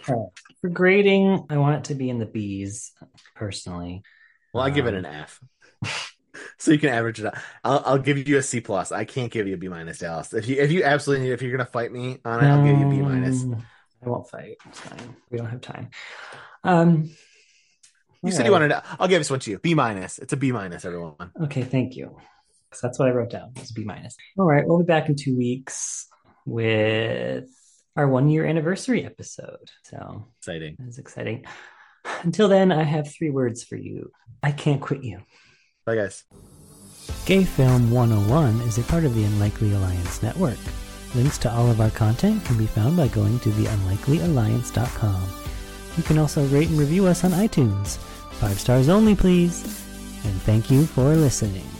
For 0.02 0.68
grading, 0.72 1.46
I 1.50 1.58
want 1.58 1.76
it 1.76 1.84
to 1.84 1.94
be 1.94 2.10
in 2.10 2.18
the 2.18 2.26
B's 2.26 2.92
personally. 3.36 4.02
Well, 4.52 4.64
I 4.64 4.70
give 4.70 4.86
it 4.86 4.94
an 4.94 5.06
F. 5.06 5.40
so 6.58 6.72
you 6.72 6.78
can 6.78 6.90
average 6.90 7.20
it 7.20 7.26
out. 7.26 7.36
I'll, 7.62 7.82
I'll 7.86 7.98
give 7.98 8.26
you 8.26 8.38
a 8.38 8.42
C 8.42 8.60
plus. 8.60 8.90
I 8.90 9.04
can't 9.04 9.30
give 9.30 9.46
you 9.46 9.54
a 9.54 9.56
B 9.56 9.68
minus, 9.68 9.98
Dallas. 9.98 10.32
If 10.34 10.48
you 10.48 10.60
if 10.60 10.72
you 10.72 10.82
absolutely 10.82 11.26
need, 11.26 11.32
if 11.32 11.42
you're 11.42 11.52
gonna 11.52 11.64
fight 11.64 11.92
me 11.92 12.18
on 12.24 12.44
it, 12.44 12.48
I'll 12.48 12.64
give 12.64 12.78
you 12.78 12.86
a 12.86 12.90
B 12.90 13.02
minus. 13.02 13.44
Um, 13.44 13.64
I 14.04 14.08
won't 14.08 14.28
fight. 14.28 14.56
It's 14.68 14.80
fine. 14.80 15.16
We 15.30 15.38
don't 15.38 15.48
have 15.48 15.60
time. 15.60 15.90
Um, 16.64 17.10
You 18.22 18.30
all 18.30 18.36
said 18.36 18.46
you 18.46 18.52
wanted. 18.52 18.68
To, 18.68 18.82
I'll 18.98 19.08
give 19.08 19.20
this 19.20 19.30
one 19.30 19.40
to 19.40 19.50
you. 19.50 19.58
B 19.58 19.74
minus. 19.74 20.18
It's 20.18 20.32
a 20.32 20.36
B 20.36 20.50
minus, 20.52 20.84
everyone. 20.84 21.14
Okay, 21.44 21.62
thank 21.62 21.94
you. 21.96 22.16
So 22.72 22.86
that's 22.86 22.98
what 22.98 23.08
I 23.08 23.12
wrote 23.12 23.30
down. 23.30 23.52
It's 23.56 23.72
B 23.72 23.84
minus. 23.84 24.16
All 24.38 24.46
right, 24.46 24.66
we'll 24.66 24.78
be 24.78 24.84
back 24.84 25.08
in 25.08 25.16
two 25.16 25.36
weeks 25.36 26.06
with 26.44 27.48
our 27.96 28.08
one 28.08 28.28
year 28.28 28.44
anniversary 28.46 29.04
episode. 29.04 29.70
So 29.84 30.28
Exciting. 30.40 30.76
that's 30.78 30.98
exciting. 30.98 31.44
Until 32.22 32.48
then, 32.48 32.72
I 32.72 32.82
have 32.82 33.12
three 33.12 33.30
words 33.30 33.64
for 33.64 33.76
you. 33.76 34.10
I 34.42 34.52
can't 34.52 34.80
quit 34.80 35.02
you. 35.02 35.20
Bye, 35.84 35.96
guys. 35.96 36.24
Gay 37.26 37.44
Film 37.44 37.90
101 37.90 38.60
is 38.62 38.78
a 38.78 38.82
part 38.82 39.04
of 39.04 39.14
the 39.14 39.24
Unlikely 39.24 39.72
Alliance 39.74 40.22
Network. 40.22 40.58
Links 41.14 41.38
to 41.38 41.50
all 41.50 41.70
of 41.70 41.80
our 41.80 41.90
content 41.90 42.44
can 42.44 42.58
be 42.58 42.66
found 42.66 42.96
by 42.96 43.08
going 43.08 43.38
to 43.40 43.48
theunlikelyalliance.com. 43.50 45.37
You 45.98 46.04
can 46.04 46.16
also 46.16 46.46
rate 46.46 46.68
and 46.68 46.78
review 46.78 47.06
us 47.06 47.24
on 47.24 47.32
iTunes. 47.32 47.98
Five 48.38 48.60
stars 48.60 48.88
only, 48.88 49.16
please. 49.16 49.64
And 50.24 50.40
thank 50.42 50.70
you 50.70 50.86
for 50.86 51.02
listening. 51.16 51.77